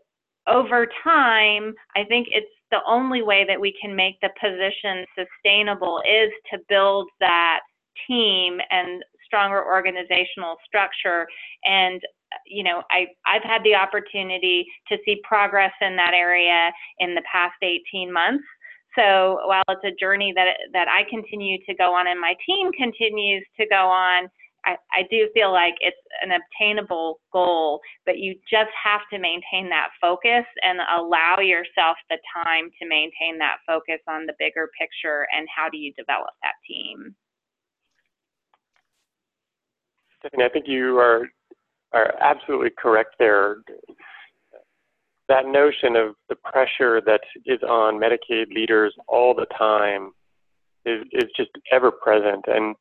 over 0.47 0.87
time, 1.03 1.73
I 1.95 2.05
think 2.05 2.27
it's 2.31 2.47
the 2.71 2.79
only 2.87 3.21
way 3.21 3.45
that 3.47 3.59
we 3.59 3.73
can 3.79 3.95
make 3.95 4.19
the 4.21 4.29
position 4.39 5.05
sustainable 5.17 6.01
is 6.09 6.31
to 6.51 6.59
build 6.69 7.09
that 7.19 7.59
team 8.07 8.59
and 8.69 9.03
stronger 9.25 9.63
organizational 9.65 10.55
structure 10.65 11.27
and 11.63 12.01
you 12.45 12.63
know 12.63 12.81
I, 12.91 13.07
i've 13.25 13.43
had 13.43 13.63
the 13.63 13.75
opportunity 13.75 14.65
to 14.89 14.97
see 15.05 15.21
progress 15.23 15.73
in 15.81 15.95
that 15.97 16.13
area 16.13 16.71
in 16.99 17.15
the 17.15 17.23
past 17.31 17.55
18 17.61 18.11
months 18.11 18.43
so 18.95 19.39
while 19.45 19.63
it's 19.69 19.83
a 19.83 19.95
journey 19.99 20.33
that 20.35 20.47
that 20.73 20.87
i 20.87 21.03
continue 21.09 21.57
to 21.65 21.75
go 21.75 21.93
on 21.93 22.07
and 22.07 22.19
my 22.19 22.35
team 22.45 22.71
continues 22.71 23.45
to 23.59 23.67
go 23.67 23.87
on 23.87 24.29
I, 24.67 24.75
I 24.91 25.01
do 25.09 25.29
feel 25.33 25.51
like 25.51 25.75
it's 25.79 25.97
an 26.21 26.31
obtainable 26.31 27.21
goal, 27.31 27.79
but 28.05 28.17
you 28.19 28.35
just 28.51 28.71
have 28.83 29.01
to 29.13 29.17
maintain 29.17 29.69
that 29.69 29.89
focus 30.01 30.43
and 30.61 30.79
allow 30.99 31.39
yourself 31.39 31.95
the 32.09 32.17
time 32.33 32.69
to 32.81 32.87
maintain 32.87 33.37
that 33.39 33.57
focus 33.65 33.99
on 34.09 34.25
the 34.25 34.33
bigger 34.37 34.69
picture 34.77 35.25
and 35.35 35.47
how 35.53 35.69
do 35.69 35.77
you 35.77 35.93
develop 35.93 36.31
that 36.43 36.59
team. 36.67 37.15
Stephanie, 40.19 40.43
I 40.43 40.49
think 40.49 40.65
you 40.67 40.97
are 40.97 41.27
are 41.93 42.13
absolutely 42.19 42.71
correct 42.77 43.15
there. 43.19 43.57
That 45.29 45.45
notion 45.45 45.95
of 45.95 46.15
the 46.29 46.35
pressure 46.35 47.01
that 47.05 47.21
is 47.45 47.61
on 47.63 47.99
Medicaid 47.99 48.53
leaders 48.53 48.93
all 49.07 49.33
the 49.33 49.45
time 49.57 50.11
is, 50.85 51.03
is 51.11 51.29
just 51.35 51.51
ever 51.71 51.91
present. 51.91 52.45
And 52.47 52.75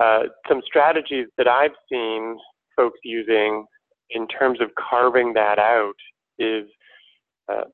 uh, 0.00 0.22
some 0.48 0.62
strategies 0.64 1.26
that 1.38 1.48
I've 1.48 1.74
seen 1.90 2.38
folks 2.76 2.98
using 3.04 3.64
in 4.10 4.26
terms 4.26 4.60
of 4.60 4.70
carving 4.74 5.32
that 5.34 5.58
out 5.58 5.94
is 6.38 6.64
uh, 7.48 7.64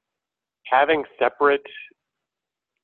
having 0.64 1.04
separate 1.18 1.64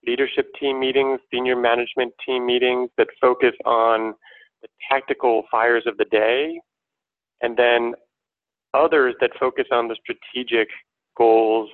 leadership 0.07 0.47
team 0.59 0.81
meetings, 0.81 1.21
senior 1.33 1.57
management 1.57 2.13
team 2.25 2.47
meetings 2.47 2.91
that 2.97 3.09
focus 3.21 3.53
on 3.65 4.15
the 4.63 4.69
tactical 4.91 5.45
fires 5.51 5.85
of 5.87 5.97
the 5.97 6.07
day, 6.07 6.61
and 7.41 7.57
then 7.57 7.95
others 8.75 9.15
that 9.21 9.31
focus 9.39 9.67
on 9.71 9.89
the 9.89 9.97
strategic 10.03 10.69
goals 11.17 11.69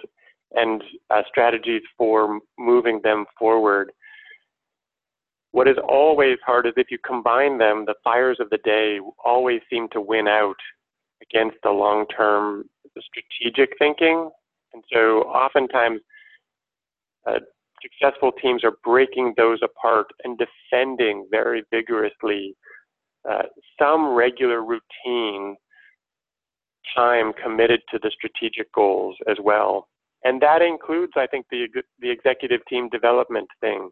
and 0.53 0.83
uh, 1.11 1.23
strategies 1.29 1.83
for 1.97 2.41
moving 2.59 3.01
them 3.05 3.27
forward. 3.39 3.93
What 5.53 5.69
is 5.69 5.77
always 5.89 6.39
hard 6.45 6.67
is 6.67 6.73
if 6.77 6.91
you 6.91 6.99
combine 7.07 7.59
them, 7.59 7.85
the 7.87 7.95
fires 8.03 8.39
of 8.41 8.51
the 8.51 8.59
day 8.65 8.99
always 9.25 9.61
seem 9.71 9.89
to 9.93 10.01
win 10.01 10.29
out 10.29 10.57
against 11.23 11.57
the 11.63 11.71
long 11.71 12.07
term 12.07 12.65
strategic 13.01 13.71
thinking. 13.79 14.31
And 14.75 14.83
so 14.93 15.23
oftentimes, 15.23 16.01
uh, 17.27 17.39
successful 17.83 18.33
teams 18.33 18.65
are 18.65 18.77
breaking 18.85 19.35
those 19.37 19.61
apart 19.63 20.07
and 20.25 20.39
defending 20.39 21.27
very 21.31 21.63
vigorously 21.71 22.55
uh, 23.29 23.43
some 23.79 24.15
regular 24.15 24.63
routine 24.65 25.57
time 26.97 27.33
committed 27.43 27.81
to 27.91 27.99
the 28.03 28.11
strategic 28.11 28.73
goals 28.73 29.17
as 29.29 29.37
well. 29.43 29.89
And 30.25 30.41
that 30.43 30.63
includes, 30.63 31.13
I 31.17 31.27
think, 31.27 31.47
the, 31.51 31.67
the 32.01 32.11
executive 32.11 32.61
team 32.69 32.89
development 32.89 33.49
thing. 33.61 33.91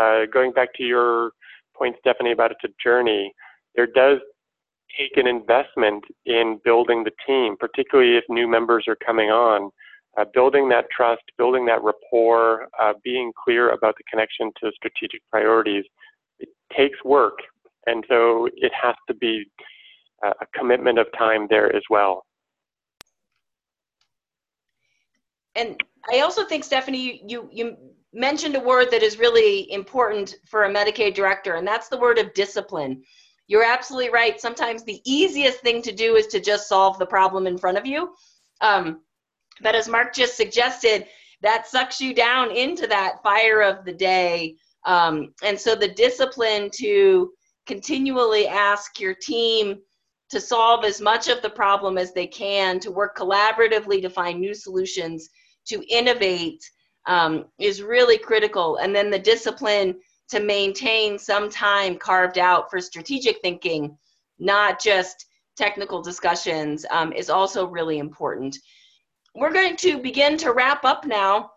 Uh, 0.00 0.22
going 0.32 0.52
back 0.52 0.74
to 0.74 0.82
your 0.82 1.30
point, 1.76 1.96
Stephanie, 2.00 2.32
about 2.32 2.52
it's 2.52 2.64
a 2.64 2.82
journey, 2.82 3.32
there 3.74 3.86
does 3.86 4.18
take 4.98 5.16
an 5.16 5.26
investment 5.26 6.04
in 6.26 6.60
building 6.64 7.04
the 7.04 7.10
team, 7.26 7.56
particularly 7.58 8.16
if 8.16 8.24
new 8.28 8.46
members 8.46 8.84
are 8.86 8.96
coming 9.04 9.30
on. 9.30 9.70
Uh, 10.16 10.24
building 10.32 10.68
that 10.68 10.84
trust, 10.96 11.22
building 11.36 11.66
that 11.66 11.82
rapport, 11.82 12.68
uh, 12.80 12.92
being 13.02 13.32
clear 13.44 13.70
about 13.70 13.96
the 13.98 14.04
connection 14.08 14.52
to 14.62 14.70
strategic 14.76 15.20
priorities. 15.28 15.84
It 16.38 16.48
takes 16.76 17.02
work. 17.04 17.38
And 17.86 18.04
so 18.08 18.48
it 18.56 18.72
has 18.80 18.94
to 19.08 19.14
be 19.14 19.44
a 20.22 20.46
commitment 20.58 20.98
of 20.98 21.06
time 21.18 21.46
there 21.50 21.74
as 21.74 21.82
well. 21.90 22.24
And 25.54 25.80
I 26.10 26.20
also 26.20 26.44
think, 26.44 26.64
Stephanie, 26.64 27.22
you, 27.26 27.48
you 27.52 27.76
mentioned 28.12 28.56
a 28.56 28.60
word 28.60 28.90
that 28.90 29.02
is 29.02 29.18
really 29.18 29.70
important 29.72 30.36
for 30.46 30.64
a 30.64 30.72
Medicaid 30.72 31.14
director, 31.14 31.54
and 31.54 31.66
that's 31.66 31.88
the 31.88 31.98
word 31.98 32.18
of 32.18 32.32
discipline. 32.34 33.02
You're 33.46 33.64
absolutely 33.64 34.10
right. 34.10 34.40
Sometimes 34.40 34.82
the 34.82 35.00
easiest 35.04 35.60
thing 35.60 35.82
to 35.82 35.92
do 35.92 36.16
is 36.16 36.26
to 36.28 36.40
just 36.40 36.68
solve 36.68 36.98
the 36.98 37.06
problem 37.06 37.46
in 37.46 37.58
front 37.58 37.76
of 37.76 37.86
you. 37.86 38.14
Um, 38.60 39.00
but 39.60 39.74
as 39.74 39.88
Mark 39.88 40.14
just 40.14 40.36
suggested, 40.36 41.06
that 41.42 41.66
sucks 41.66 42.00
you 42.00 42.14
down 42.14 42.50
into 42.50 42.86
that 42.86 43.22
fire 43.22 43.60
of 43.60 43.84
the 43.84 43.92
day. 43.92 44.56
Um, 44.86 45.34
and 45.42 45.60
so 45.60 45.74
the 45.74 45.88
discipline 45.88 46.70
to 46.76 47.32
continually 47.66 48.46
ask 48.46 49.00
your 49.00 49.14
team 49.14 49.78
to 50.30 50.40
solve 50.40 50.84
as 50.84 51.00
much 51.00 51.28
of 51.28 51.42
the 51.42 51.50
problem 51.50 51.98
as 51.98 52.12
they 52.12 52.26
can, 52.26 52.80
to 52.80 52.90
work 52.90 53.16
collaboratively 53.16 54.02
to 54.02 54.10
find 54.10 54.40
new 54.40 54.54
solutions, 54.54 55.28
to 55.66 55.84
innovate 55.88 56.62
um, 57.06 57.46
is 57.58 57.82
really 57.82 58.18
critical. 58.18 58.76
And 58.76 58.94
then 58.94 59.10
the 59.10 59.18
discipline 59.18 59.96
to 60.30 60.40
maintain 60.40 61.18
some 61.18 61.50
time 61.50 61.96
carved 61.96 62.38
out 62.38 62.70
for 62.70 62.80
strategic 62.80 63.40
thinking, 63.42 63.96
not 64.38 64.80
just 64.80 65.26
technical 65.56 66.02
discussions, 66.02 66.84
um, 66.90 67.12
is 67.12 67.30
also 67.30 67.66
really 67.66 67.98
important. 67.98 68.56
We're 69.34 69.52
going 69.52 69.76
to 69.76 69.98
begin 69.98 70.36
to 70.38 70.52
wrap 70.52 70.84
up 70.84 71.04
now. 71.04 71.50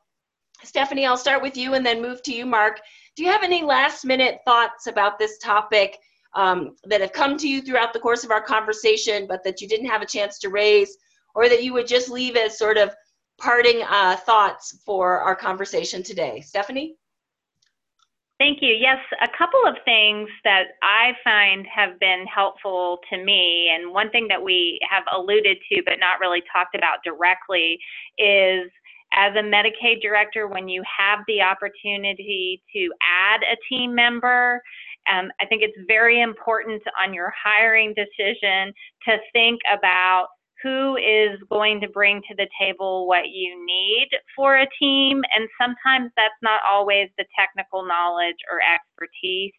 Stephanie, 0.63 1.05
I'll 1.05 1.17
start 1.17 1.41
with 1.41 1.55
you 1.55 1.75
and 1.75 1.85
then 1.85 2.01
move 2.01 2.21
to 2.23 2.33
you, 2.33 2.45
Mark. 2.45 2.81
Do 3.17 3.23
you 3.23 3.31
have 3.31 3.43
any 3.43 3.63
last 3.63 4.05
minute 4.05 4.39
thoughts 4.45 4.87
about 4.87 5.19
this 5.19 5.37
topic 5.39 5.97
um, 6.35 6.75
that 6.85 7.01
have 7.01 7.11
come 7.11 7.35
to 7.37 7.49
you 7.49 7.61
throughout 7.61 7.91
the 7.91 7.99
course 7.99 8.23
of 8.23 8.31
our 8.31 8.41
conversation, 8.41 9.27
but 9.27 9.43
that 9.43 9.59
you 9.59 9.67
didn't 9.67 9.87
have 9.87 10.01
a 10.01 10.05
chance 10.05 10.39
to 10.39 10.49
raise? 10.49 10.97
or 11.37 11.47
that 11.47 11.63
you 11.63 11.71
would 11.71 11.87
just 11.87 12.09
leave 12.09 12.35
as 12.35 12.57
sort 12.57 12.77
of 12.77 12.93
parting 13.37 13.83
uh, 13.87 14.15
thoughts 14.17 14.79
for 14.83 15.19
our 15.19 15.35
conversation 15.35 16.01
today. 16.01 16.41
Stephanie? 16.41 16.95
Thank 18.39 18.59
you. 18.61 18.69
Yes, 18.73 18.97
a 19.21 19.27
couple 19.37 19.59
of 19.67 19.75
things 19.85 20.29
that 20.43 20.63
I 20.81 21.13
find 21.23 21.65
have 21.67 21.99
been 21.99 22.25
helpful 22.25 22.99
to 23.11 23.23
me, 23.23 23.69
and 23.73 23.93
one 23.93 24.09
thing 24.09 24.27
that 24.29 24.41
we 24.41 24.79
have 24.89 25.03
alluded 25.11 25.57
to 25.71 25.81
but 25.85 25.99
not 25.99 26.19
really 26.19 26.41
talked 26.51 26.75
about 26.75 27.03
directly 27.03 27.79
is 28.17 28.71
as 29.13 29.33
a 29.35 29.41
Medicaid 29.41 30.01
director, 30.01 30.47
when 30.47 30.67
you 30.67 30.83
have 30.85 31.19
the 31.27 31.41
opportunity 31.41 32.61
to 32.73 32.89
add 33.01 33.41
a 33.41 33.57
team 33.69 33.95
member, 33.95 34.61
um, 35.11 35.31
I 35.39 35.45
think 35.45 35.63
it's 35.63 35.77
very 35.87 36.21
important 36.21 36.81
on 37.01 37.13
your 37.13 37.33
hiring 37.43 37.93
decision 37.93 38.73
to 39.07 39.17
think 39.33 39.61
about 39.71 40.27
who 40.63 40.97
is 40.97 41.39
going 41.49 41.79
to 41.81 41.87
bring 41.89 42.21
to 42.27 42.35
the 42.35 42.47
table 42.59 43.07
what 43.07 43.29
you 43.29 43.63
need 43.65 44.09
for 44.35 44.57
a 44.57 44.67
team. 44.79 45.21
And 45.35 45.47
sometimes 45.61 46.11
that's 46.17 46.33
not 46.41 46.61
always 46.69 47.09
the 47.17 47.25
technical 47.37 47.85
knowledge 47.85 48.37
or 48.51 48.59
expertise. 48.61 49.53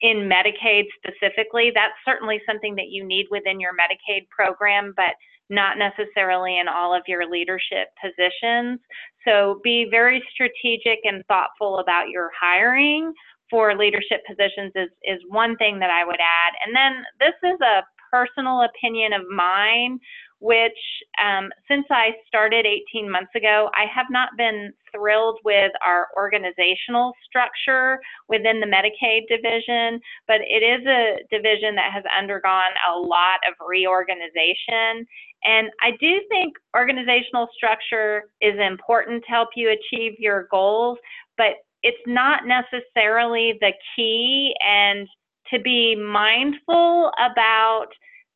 In 0.00 0.28
Medicaid 0.28 0.84
specifically, 0.96 1.72
that's 1.74 1.94
certainly 2.04 2.40
something 2.46 2.74
that 2.76 2.88
you 2.88 3.04
need 3.04 3.26
within 3.30 3.58
your 3.58 3.72
Medicaid 3.72 4.28
program, 4.28 4.92
but 4.96 5.14
not 5.48 5.78
necessarily 5.78 6.58
in 6.58 6.68
all 6.68 6.94
of 6.94 7.02
your 7.06 7.30
leadership 7.30 7.88
positions. 8.02 8.80
So 9.26 9.60
be 9.62 9.86
very 9.90 10.22
strategic 10.32 11.00
and 11.04 11.24
thoughtful 11.26 11.78
about 11.78 12.08
your 12.08 12.30
hiring 12.38 13.12
for 13.48 13.76
leadership 13.76 14.22
positions 14.26 14.72
is, 14.74 14.90
is 15.04 15.20
one 15.28 15.56
thing 15.56 15.78
that 15.78 15.90
I 15.90 16.04
would 16.04 16.18
add. 16.20 16.52
And 16.64 16.74
then 16.74 17.04
this 17.20 17.34
is 17.44 17.60
a 17.60 17.82
personal 18.10 18.62
opinion 18.62 19.12
of 19.12 19.22
mine, 19.28 19.98
which 20.38 20.78
um, 21.22 21.48
since 21.68 21.86
I 21.90 22.10
started 22.26 22.66
18 22.66 23.10
months 23.10 23.30
ago, 23.34 23.70
I 23.74 23.86
have 23.94 24.06
not 24.10 24.30
been 24.36 24.72
thrilled 24.94 25.38
with 25.44 25.72
our 25.84 26.08
organizational 26.16 27.12
structure 27.26 27.98
within 28.28 28.60
the 28.60 28.66
Medicaid 28.66 29.28
division, 29.28 30.00
but 30.28 30.40
it 30.42 30.62
is 30.62 30.86
a 30.86 31.16
division 31.30 31.74
that 31.76 31.92
has 31.92 32.04
undergone 32.16 32.72
a 32.90 32.98
lot 32.98 33.40
of 33.48 33.54
reorganization. 33.66 35.06
And 35.44 35.70
I 35.80 35.92
do 36.00 36.20
think 36.28 36.54
organizational 36.76 37.48
structure 37.56 38.24
is 38.40 38.54
important 38.58 39.24
to 39.24 39.30
help 39.30 39.50
you 39.56 39.70
achieve 39.70 40.14
your 40.18 40.48
goals, 40.50 40.98
but 41.38 41.56
it's 41.82 41.96
not 42.06 42.42
necessarily 42.46 43.54
the 43.60 43.72
key. 43.94 44.54
And 44.60 45.08
to 45.50 45.60
be 45.60 45.94
mindful 45.96 47.10
about 47.18 47.88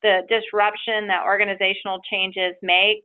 the 0.03 0.23
disruption 0.29 1.07
that 1.09 1.25
organizational 1.25 2.01
changes 2.11 2.55
make. 2.63 3.03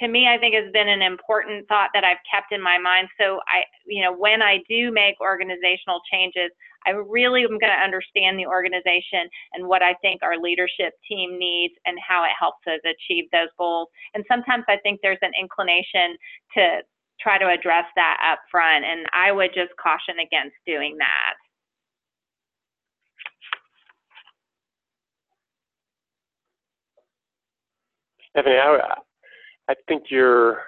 To 0.00 0.08
me 0.08 0.28
i 0.28 0.38
think 0.38 0.54
has 0.54 0.70
been 0.72 0.88
an 0.88 1.02
important 1.02 1.66
thought 1.68 1.90
that 1.94 2.04
i've 2.04 2.22
kept 2.30 2.52
in 2.52 2.62
my 2.62 2.78
mind. 2.78 3.08
So 3.20 3.40
i 3.48 3.64
you 3.86 4.02
know 4.02 4.14
when 4.14 4.42
i 4.42 4.58
do 4.68 4.92
make 4.92 5.16
organizational 5.20 6.00
changes 6.10 6.50
i 6.86 6.90
really 6.90 7.42
am 7.42 7.58
going 7.58 7.72
to 7.72 7.84
understand 7.84 8.38
the 8.38 8.46
organization 8.46 9.28
and 9.54 9.66
what 9.66 9.82
i 9.82 9.94
think 10.02 10.22
our 10.22 10.38
leadership 10.38 10.94
team 11.08 11.38
needs 11.38 11.74
and 11.84 11.98
how 12.06 12.24
it 12.24 12.32
helps 12.38 12.64
us 12.66 12.80
achieve 12.84 13.24
those 13.32 13.50
goals. 13.58 13.88
And 14.14 14.24
sometimes 14.30 14.64
i 14.68 14.76
think 14.78 15.00
there's 15.02 15.18
an 15.22 15.32
inclination 15.38 16.16
to 16.54 16.82
try 17.20 17.38
to 17.38 17.48
address 17.48 17.86
that 17.96 18.18
up 18.22 18.38
front 18.50 18.84
and 18.84 19.06
i 19.12 19.32
would 19.32 19.50
just 19.54 19.72
caution 19.82 20.18
against 20.20 20.54
doing 20.66 20.96
that 20.98 21.34
Stephanie, 28.34 28.56
I, 28.56 28.94
I 29.68 29.74
think 29.86 30.04
you're 30.10 30.62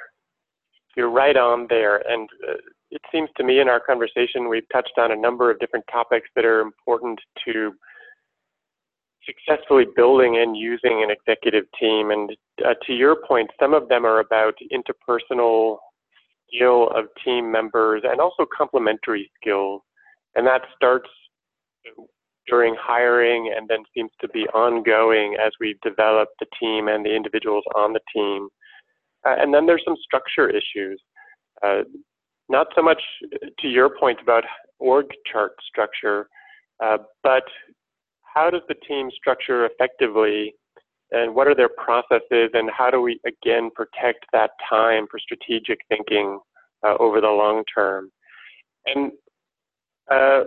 you're 0.96 1.10
right 1.10 1.36
on 1.36 1.66
there, 1.68 1.96
and 2.08 2.28
uh, 2.48 2.54
it 2.90 3.02
seems 3.12 3.28
to 3.36 3.44
me 3.44 3.60
in 3.60 3.68
our 3.68 3.80
conversation 3.80 4.48
we've 4.48 4.68
touched 4.72 4.94
on 4.98 5.10
a 5.10 5.16
number 5.16 5.50
of 5.50 5.58
different 5.58 5.84
topics 5.90 6.28
that 6.36 6.44
are 6.44 6.60
important 6.60 7.18
to 7.44 7.72
successfully 9.26 9.84
building 9.96 10.38
and 10.38 10.56
using 10.56 11.02
an 11.02 11.10
executive 11.10 11.64
team. 11.78 12.12
And 12.12 12.30
uh, 12.64 12.74
to 12.86 12.92
your 12.92 13.16
point, 13.26 13.50
some 13.60 13.74
of 13.74 13.88
them 13.88 14.06
are 14.06 14.20
about 14.20 14.54
interpersonal 14.72 15.78
skill 16.46 16.88
of 16.94 17.06
team 17.24 17.50
members 17.50 18.02
and 18.04 18.20
also 18.20 18.46
complementary 18.56 19.28
skills, 19.40 19.82
and 20.36 20.46
that 20.46 20.62
starts 20.76 21.10
during 22.48 22.76
hiring 22.78 23.52
and 23.56 23.68
then 23.68 23.78
seems 23.94 24.10
to 24.20 24.28
be 24.28 24.46
ongoing 24.48 25.36
as 25.44 25.52
we 25.60 25.76
develop 25.82 26.28
the 26.40 26.46
team 26.60 26.88
and 26.88 27.04
the 27.04 27.14
individuals 27.14 27.64
on 27.74 27.92
the 27.92 28.00
team. 28.14 28.48
Uh, 29.26 29.34
and 29.38 29.52
then 29.52 29.66
there's 29.66 29.82
some 29.84 29.96
structure 30.02 30.48
issues. 30.48 31.00
Uh, 31.64 31.82
not 32.48 32.68
so 32.76 32.82
much 32.82 33.02
to 33.58 33.68
your 33.68 33.90
point 33.98 34.18
about 34.22 34.44
org 34.78 35.06
chart 35.30 35.52
structure, 35.66 36.28
uh, 36.82 36.98
but 37.22 37.44
how 38.22 38.50
does 38.50 38.62
the 38.68 38.74
team 38.86 39.10
structure 39.16 39.66
effectively 39.66 40.54
and 41.12 41.34
what 41.34 41.46
are 41.46 41.54
their 41.54 41.70
processes 41.70 42.50
and 42.52 42.70
how 42.76 42.90
do 42.90 43.00
we 43.00 43.20
again 43.26 43.70
protect 43.74 44.26
that 44.32 44.50
time 44.68 45.06
for 45.10 45.18
strategic 45.18 45.78
thinking 45.88 46.38
uh, 46.86 46.94
over 46.98 47.20
the 47.20 47.28
long 47.28 47.62
term? 47.72 48.10
And 48.86 49.12
uh, 50.10 50.44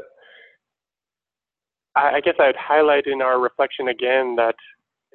I 2.00 2.22
guess 2.22 2.36
I'd 2.40 2.56
highlight 2.56 3.08
in 3.08 3.22
our 3.22 3.40
reflection 3.40 3.90
again 3.90 4.36
that 4.38 4.56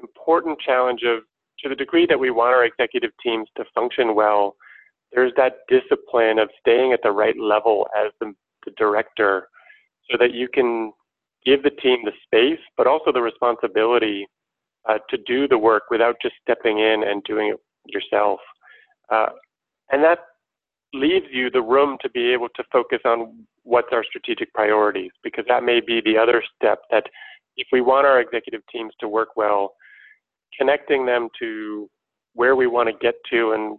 important 0.01 0.59
challenge 0.61 1.03
of 1.03 1.23
to 1.61 1.69
the 1.69 1.75
degree 1.75 2.07
that 2.07 2.19
we 2.19 2.31
want 2.31 2.55
our 2.55 2.65
executive 2.65 3.13
teams 3.23 3.49
to 3.57 3.65
function 3.75 4.15
well, 4.15 4.57
there's 5.13 5.33
that 5.37 5.59
discipline 5.69 6.39
of 6.39 6.51
staying 6.61 6.93
at 6.93 7.01
the 7.03 7.11
right 7.11 7.39
level 7.39 7.87
as 7.97 8.13
the, 8.21 8.35
the 8.67 8.73
director 8.77 9.49
so 10.11 10.19
that 10.19 10.33
you 10.33 10.49
can 10.49 10.93
give 11.47 11.63
the 11.63 11.71
team 11.71 11.99
the 12.05 12.13
space, 12.25 12.61
but 12.77 12.87
also 12.87 13.13
the 13.13 13.23
responsibility 13.23 14.27
uh, 14.89 14.99
to 15.09 15.17
do 15.27 15.49
the 15.49 15.57
work 15.57 15.85
without 15.91 16.17
just 16.21 16.35
stepping 16.43 16.79
in 16.79 17.05
and 17.07 17.23
doing 17.25 17.55
it 17.55 17.61
yourself. 17.87 18.41
Uh, 19.11 19.29
and 19.91 20.03
that 20.03 20.19
leaves 20.93 21.27
you 21.31 21.51
the 21.51 21.63
room 21.63 21.97
to 22.03 22.11
be 22.11 22.33
able 22.33 22.49
to 22.55 22.65
focus 22.73 23.01
on 23.05 23.47
what's 23.65 23.89
our 23.93 24.05
strategic 24.05 24.53
priorities, 24.55 25.11
because 25.23 25.45
that 25.49 25.65
may 25.65 25.81
be 25.81 26.01
the 26.05 26.17
other 26.17 26.43
step 26.55 26.81
that 26.91 27.05
if 27.57 27.67
we 27.73 27.81
want 27.81 28.07
our 28.07 28.21
executive 28.21 28.61
teams 28.71 28.93
to 29.01 29.09
work 29.09 29.31
well, 29.37 29.73
connecting 30.59 31.05
them 31.07 31.29
to 31.41 31.89
where 32.35 32.57
we 32.57 32.67
want 32.67 32.89
to 32.89 32.95
get 33.01 33.15
to 33.31 33.53
and 33.53 33.79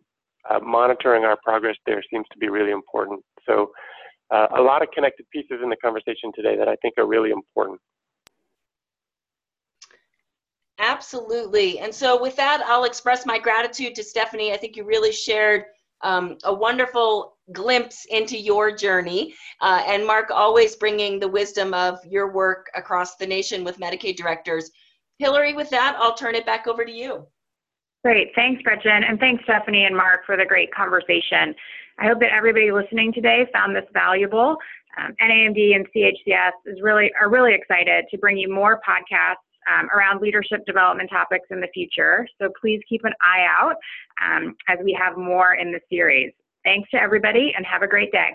uh, 0.49 0.59
monitoring 0.59 1.23
our 1.23 1.37
progress 1.43 1.75
there 1.85 2.01
seems 2.11 2.25
to 2.31 2.37
be 2.37 2.49
really 2.49 2.71
important. 2.71 3.21
So, 3.47 3.71
uh, 4.31 4.47
a 4.57 4.61
lot 4.61 4.81
of 4.81 4.89
connected 4.91 5.25
pieces 5.31 5.59
in 5.63 5.69
the 5.69 5.75
conversation 5.77 6.31
today 6.35 6.57
that 6.57 6.67
I 6.67 6.75
think 6.77 6.95
are 6.97 7.05
really 7.05 7.29
important. 7.29 7.79
Absolutely. 10.79 11.79
And 11.79 11.93
so, 11.93 12.19
with 12.19 12.35
that, 12.37 12.63
I'll 12.67 12.85
express 12.85 13.25
my 13.25 13.37
gratitude 13.39 13.95
to 13.95 14.03
Stephanie. 14.03 14.51
I 14.51 14.57
think 14.57 14.75
you 14.75 14.83
really 14.83 15.11
shared 15.11 15.65
um, 16.01 16.37
a 16.43 16.53
wonderful 16.53 17.34
glimpse 17.51 18.05
into 18.09 18.37
your 18.37 18.75
journey. 18.75 19.35
Uh, 19.61 19.83
and 19.87 20.05
Mark, 20.05 20.31
always 20.31 20.75
bringing 20.75 21.19
the 21.19 21.27
wisdom 21.27 21.73
of 21.73 21.99
your 22.05 22.31
work 22.31 22.67
across 22.75 23.15
the 23.15 23.27
nation 23.27 23.63
with 23.63 23.79
Medicaid 23.79 24.15
directors. 24.15 24.71
Hillary, 25.19 25.53
with 25.53 25.69
that, 25.69 25.95
I'll 25.99 26.15
turn 26.15 26.35
it 26.35 26.45
back 26.45 26.67
over 26.67 26.83
to 26.83 26.91
you. 26.91 27.25
Great. 28.03 28.29
Thanks, 28.35 28.61
Gretchen. 28.61 29.03
And 29.03 29.19
thanks, 29.19 29.43
Stephanie 29.45 29.85
and 29.85 29.95
Mark, 29.95 30.25
for 30.25 30.37
the 30.37 30.45
great 30.45 30.73
conversation. 30.73 31.55
I 31.97 32.07
hope 32.07 32.19
that 32.19 32.31
everybody 32.31 32.71
listening 32.71 33.13
today 33.13 33.47
found 33.53 33.75
this 33.75 33.85
valuable. 33.93 34.57
Um, 34.97 35.13
NAMD 35.21 35.75
and 35.75 35.87
CHCS 35.91 36.51
is 36.65 36.81
really 36.81 37.11
are 37.19 37.29
really 37.29 37.53
excited 37.53 38.05
to 38.11 38.17
bring 38.17 38.37
you 38.37 38.53
more 38.53 38.79
podcasts 38.87 39.43
um, 39.73 39.89
around 39.89 40.21
leadership 40.21 40.65
development 40.65 41.09
topics 41.09 41.47
in 41.49 41.59
the 41.59 41.67
future. 41.73 42.27
So 42.39 42.49
please 42.59 42.81
keep 42.87 43.03
an 43.03 43.13
eye 43.21 43.47
out 43.49 43.75
um, 44.23 44.55
as 44.67 44.77
we 44.83 44.97
have 44.99 45.17
more 45.17 45.55
in 45.55 45.71
the 45.71 45.79
series. 45.89 46.31
Thanks 46.65 46.89
to 46.91 46.97
everybody 46.97 47.53
and 47.55 47.65
have 47.65 47.83
a 47.83 47.87
great 47.87 48.11
day. 48.11 48.31